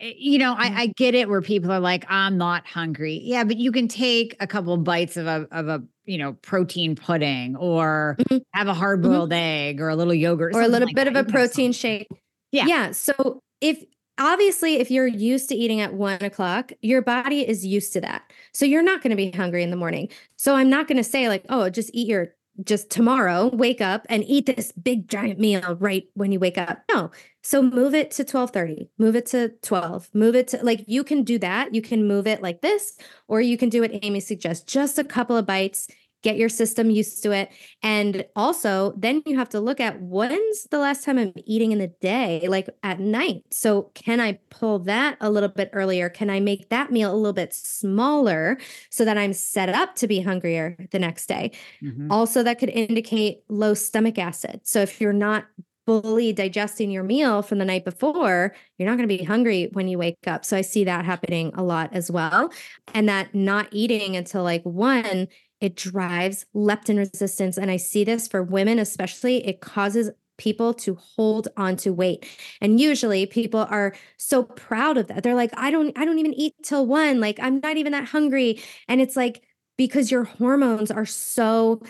[0.01, 0.77] eh, you know, I, mm-hmm.
[0.77, 3.21] I, get it where people are like, I'm not hungry.
[3.23, 6.33] Yeah, but you can take a couple of bites of a of a you know
[6.33, 8.37] protein pudding or mm-hmm.
[8.53, 9.69] have a hard boiled mm-hmm.
[9.69, 11.15] egg or a little yogurt or a little like bit that.
[11.15, 12.09] of a protein shake.
[12.51, 12.65] Yeah.
[12.65, 12.91] Yeah.
[12.91, 13.83] So if
[14.17, 18.31] obviously if you're used to eating at one o'clock your body is used to that.
[18.53, 20.09] So you're not going to be hungry in the morning.
[20.35, 24.05] So i'm not going to say like oh just eat your just tomorrow wake up
[24.09, 26.79] and eat this big giant meal right when you wake up.
[26.89, 27.11] No.
[27.43, 31.23] So move it to 12:30 move it to 12 move it to like you can
[31.23, 31.73] do that.
[31.73, 32.97] You can move it like this
[33.27, 35.87] or you can do what amy suggests just a couple of bites
[36.23, 37.49] get your system used to it.
[37.83, 41.79] And also, then you have to look at when's the last time I'm eating in
[41.79, 43.43] the day, like at night.
[43.51, 46.09] So, can I pull that a little bit earlier?
[46.09, 48.57] Can I make that meal a little bit smaller
[48.89, 51.51] so that I'm set up to be hungrier the next day?
[51.81, 52.11] Mm-hmm.
[52.11, 54.61] Also, that could indicate low stomach acid.
[54.63, 55.45] So, if you're not
[55.87, 59.87] fully digesting your meal from the night before, you're not going to be hungry when
[59.87, 60.43] you wake up.
[60.43, 62.51] So I see that happening a lot as well.
[62.93, 65.29] And that not eating until like one
[65.61, 67.57] it drives leptin resistance.
[67.57, 72.27] And I see this for women, especially, it causes people to hold on to weight.
[72.61, 75.23] And usually people are so proud of that.
[75.23, 77.19] They're like, I don't, I don't even eat till one.
[77.19, 78.61] Like, I'm not even that hungry.
[78.87, 79.43] And it's like,
[79.77, 81.81] because your hormones are so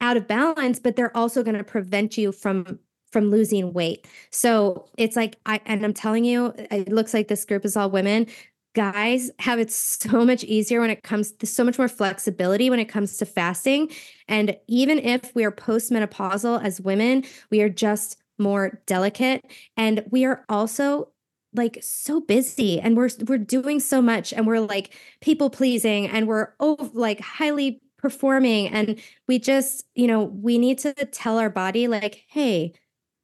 [0.00, 2.78] out of balance, but they're also going to prevent you from
[3.12, 4.06] from losing weight.
[4.30, 7.88] So it's like I and I'm telling you, it looks like this group is all
[7.88, 8.26] women
[8.76, 12.78] guys have it so much easier when it comes to so much more flexibility when
[12.78, 13.90] it comes to fasting.
[14.28, 19.42] And even if we are postmenopausal as women, we are just more delicate.
[19.78, 21.08] And we are also
[21.54, 26.28] like so busy and we're we're doing so much and we're like people pleasing and
[26.28, 31.48] we're oh like highly performing and we just you know we need to tell our
[31.48, 32.74] body like hey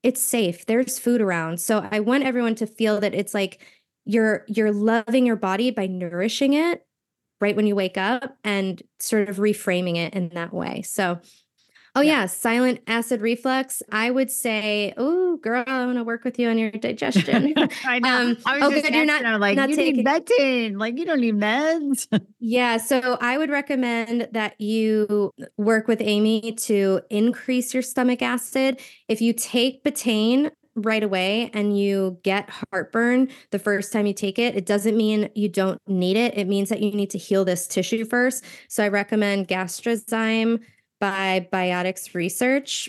[0.03, 3.61] it's safe there's food around so i want everyone to feel that it's like
[4.05, 6.87] you're you're loving your body by nourishing it
[7.41, 10.83] right when you wake up and sort of reframing it in that way.
[10.83, 11.21] So
[11.95, 12.21] Oh yeah.
[12.21, 13.83] yeah, silent acid reflux.
[13.93, 17.53] I would say, oh girl, I want to work with you on your digestion.
[17.85, 18.31] I know.
[18.31, 18.95] Um, I was oh, good.
[18.95, 20.79] You're not like not you taking need medicine.
[20.79, 22.07] Like you don't need meds.
[22.41, 22.79] yeah.
[22.79, 28.81] So I would recommend that you work with Amy to increase your stomach acid.
[29.09, 34.39] If you take betaine right away and you get heartburn the first time you take
[34.39, 36.37] it, it doesn't mean you don't need it.
[36.37, 38.45] It means that you need to heal this tissue first.
[38.69, 40.61] So I recommend Gastrozyme
[41.01, 42.89] by Biotics Research.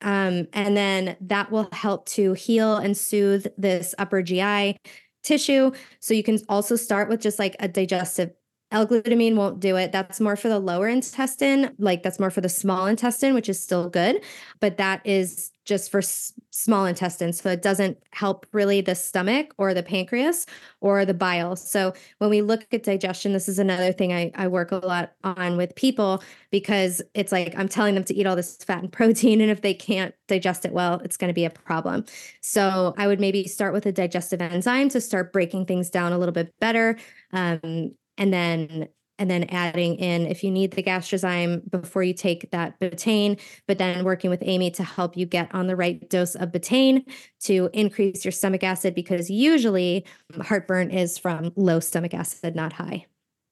[0.00, 4.76] Um, and then that will help to heal and soothe this upper GI
[5.22, 5.70] tissue.
[6.00, 8.32] So you can also start with just like a digestive
[8.72, 9.92] L-glutamine won't do it.
[9.92, 13.62] That's more for the lower intestine, like that's more for the small intestine, which is
[13.62, 14.22] still good,
[14.60, 17.32] but that is just for s- small intestine.
[17.32, 20.46] So it doesn't help really the stomach or the pancreas
[20.80, 21.56] or the bile.
[21.56, 25.12] So when we look at digestion, this is another thing I, I work a lot
[25.22, 28.92] on with people because it's like I'm telling them to eat all this fat and
[28.92, 29.40] protein.
[29.40, 32.04] And if they can't digest it well, it's going to be a problem.
[32.40, 36.18] So I would maybe start with a digestive enzyme to start breaking things down a
[36.18, 36.98] little bit better.
[37.32, 38.88] Um, and then
[39.22, 43.78] and then adding in if you need the gastrozyme before you take that betaine, but
[43.78, 47.08] then working with Amy to help you get on the right dose of betaine
[47.38, 50.04] to increase your stomach acid because usually
[50.34, 53.06] um, heartburn is from low stomach acid, not high.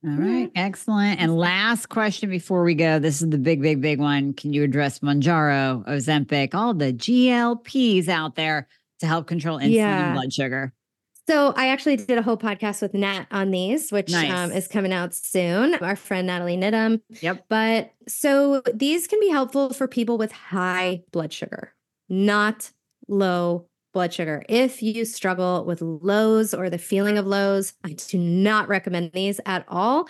[0.04, 1.20] All right, excellent.
[1.20, 2.98] And last question before we go.
[2.98, 4.32] This is the big, big, big one.
[4.32, 8.66] Can you address Mounjaro, Ozempic, all the GLPs out there
[8.98, 10.06] to help control insulin yeah.
[10.06, 10.72] and blood sugar?
[11.26, 14.32] So I actually did a whole podcast with Nat on these, which um, nice.
[14.32, 15.74] um, is coming out soon.
[15.74, 17.00] Our friend Natalie Nidham.
[17.20, 17.46] Yep.
[17.48, 21.74] But so these can be helpful for people with high blood sugar,
[22.08, 22.70] not
[23.08, 24.44] low blood sugar.
[24.48, 29.40] If you struggle with lows or the feeling of lows, I do not recommend these
[29.46, 30.08] at all.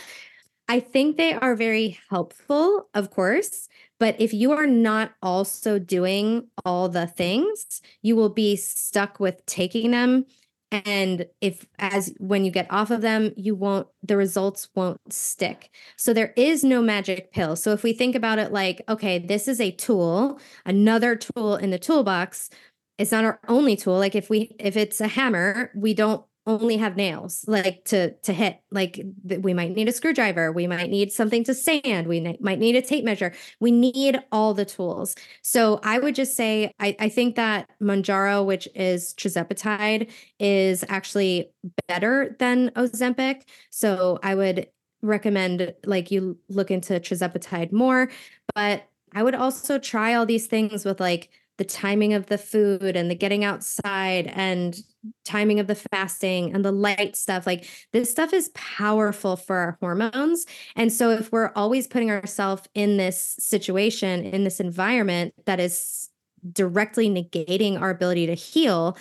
[0.68, 6.46] I think they are very helpful, of course, but if you are not also doing
[6.64, 10.26] all the things, you will be stuck with taking them
[10.73, 15.71] and if as when you get off of them you won't the results won't stick.
[15.97, 17.57] So there is no magic pill.
[17.57, 21.71] So if we think about it like okay this is a tool another tool in
[21.71, 22.51] the toolbox
[22.99, 23.99] it's not our only tool.
[23.99, 28.32] Like if we if it's a hammer we don't only have nails like to to
[28.32, 29.01] hit like
[29.40, 32.82] we might need a screwdriver we might need something to sand we might need a
[32.82, 35.14] tape measure we need all the tools.
[35.42, 41.53] So i would just say i, I think that Mounjaro which is tirzepatide is actually
[41.86, 43.42] better than ozempic.
[43.70, 44.66] So i would
[45.03, 48.11] recommend like you look into tirzepatide more
[48.55, 51.30] but i would also try all these things with like
[51.61, 54.80] the timing of the food and the getting outside and
[55.26, 59.76] timing of the fasting and the light stuff like this stuff is powerful for our
[59.78, 65.61] hormones and so if we're always putting ourselves in this situation in this environment that
[65.61, 66.08] is
[66.50, 68.96] directly negating our ability to heal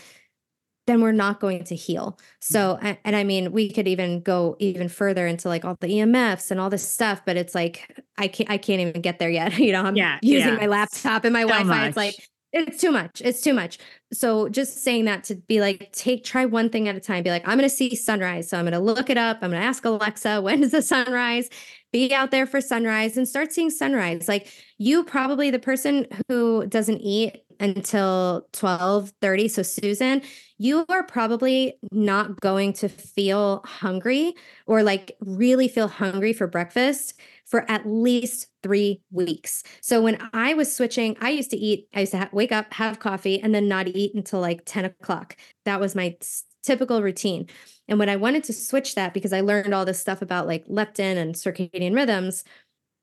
[0.85, 2.17] then we're not going to heal.
[2.41, 2.93] So, mm-hmm.
[3.05, 6.59] and I mean, we could even go even further into like all the EMFs and
[6.59, 9.53] all this stuff, but it's like I can't, I can't even get there yet.
[9.59, 10.55] You know, I'm yeah, using yeah.
[10.55, 11.67] my laptop and my so Wi-Fi.
[11.67, 11.87] Much.
[11.89, 12.15] It's like
[12.51, 13.21] it's too much.
[13.23, 13.77] It's too much.
[14.11, 17.23] So just saying that to be like, take try one thing at a time.
[17.23, 18.49] Be like, I'm gonna see sunrise.
[18.49, 19.37] So I'm gonna look it up.
[19.41, 21.49] I'm gonna ask Alexa, when is the sunrise?
[21.91, 24.27] Be out there for sunrise and start seeing sunrise.
[24.27, 30.21] Like you probably the person who doesn't eat until 12:30 so susan
[30.57, 34.33] you are probably not going to feel hungry
[34.67, 39.63] or like really feel hungry for breakfast for at least three weeks.
[39.81, 42.73] So when I was switching, I used to eat, I used to ha- wake up,
[42.73, 45.35] have coffee, and then not eat until like 10 o'clock.
[45.65, 46.15] That was my
[46.61, 47.47] typical routine.
[47.87, 50.67] And when I wanted to switch that, because I learned all this stuff about like
[50.67, 52.43] leptin and circadian rhythms,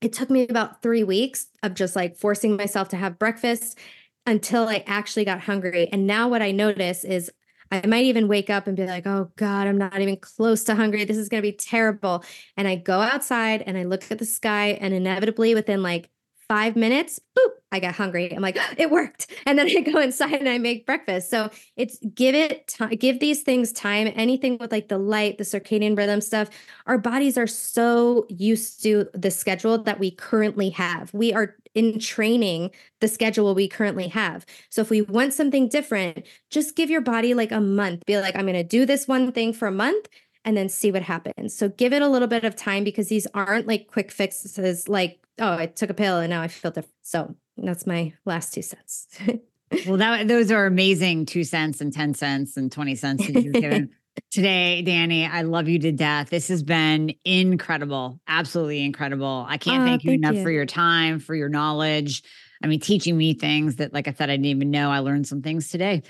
[0.01, 3.79] it took me about three weeks of just like forcing myself to have breakfast
[4.27, 5.89] until I actually got hungry.
[5.93, 7.31] And now what I notice is
[7.71, 10.75] I might even wake up and be like, oh God, I'm not even close to
[10.75, 11.05] hungry.
[11.05, 12.25] This is going to be terrible.
[12.57, 16.11] And I go outside and I look at the sky, and inevitably within like
[16.49, 18.33] five minutes, boop, I got hungry.
[18.35, 19.31] I'm like, it worked.
[19.47, 21.31] And then I go inside and I make breakfast.
[21.31, 24.13] So it's give it time, give these things time.
[24.15, 26.49] Anything with like the light, the circadian rhythm stuff,
[26.87, 31.13] our bodies are so used to the schedule that we currently have.
[31.13, 32.71] We are in training
[33.01, 34.47] the schedule we currently have.
[34.71, 38.07] So if we want something different, just give your body like a month.
[38.07, 40.09] Be like, I'm going to do this one thing for a month
[40.47, 41.55] and then see what happens.
[41.55, 45.21] So give it a little bit of time because these aren't like quick fixes like
[45.39, 46.95] oh, I took a pill and now I feel different.
[47.03, 49.09] So that's my last two cents.
[49.87, 53.53] well, that those are amazing two cents and 10 cents and 20 cents that you've
[53.53, 53.91] given
[54.31, 55.29] today, Dani.
[55.31, 56.31] I love you to death.
[56.31, 59.45] This has been incredible, absolutely incredible.
[59.49, 60.43] I can't thank you thank enough you.
[60.43, 62.23] for your time, for your knowledge.
[62.63, 64.91] I mean, teaching me things that, like I said, I didn't even know.
[64.91, 66.03] I learned some things today.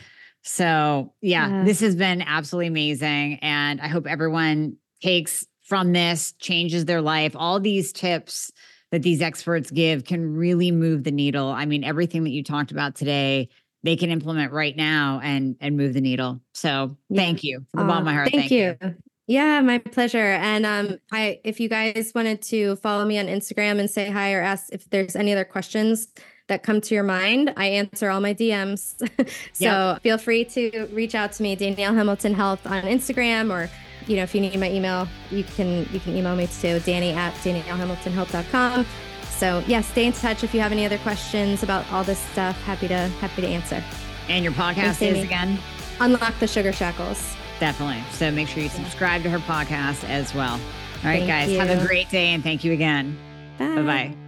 [0.47, 1.65] So, yeah, yeah.
[1.65, 3.41] this has been absolutely amazing.
[3.43, 7.35] And I hope everyone takes from this, changes their life.
[7.35, 8.53] All these tips
[8.93, 11.49] that these experts give can really move the needle.
[11.49, 13.49] I mean, everything that you talked about today,
[13.83, 16.41] they can implement right now and and move the needle.
[16.55, 17.23] So yeah.
[17.23, 18.31] thank you from the bottom of my heart.
[18.31, 18.77] Thank, thank you.
[18.81, 18.95] you.
[19.27, 20.19] Yeah, my pleasure.
[20.19, 24.33] And um, I if you guys wanted to follow me on Instagram and say hi
[24.33, 26.07] or ask if there's any other questions
[26.49, 28.95] that come to your mind, I answer all my DMs.
[29.53, 30.03] so yep.
[30.03, 33.71] feel free to reach out to me, Danielle Hamilton Health on Instagram or
[34.07, 37.15] you know, if you need my email, you can you can email me to Dani
[37.15, 38.87] at DanielleHamiltonHealth.com.
[39.31, 42.61] So yeah, stay in touch if you have any other questions about all this stuff.
[42.63, 43.83] Happy to happy to answer.
[44.29, 45.59] And your podcast is again?
[46.01, 47.37] Unlock the Sugar Shackles.
[47.59, 48.03] Definitely.
[48.13, 50.53] So make sure you subscribe to her podcast as well.
[50.53, 50.59] All
[51.05, 51.59] right, thank guys, you.
[51.59, 53.19] have a great day and thank you again.
[53.59, 54.26] Bye bye.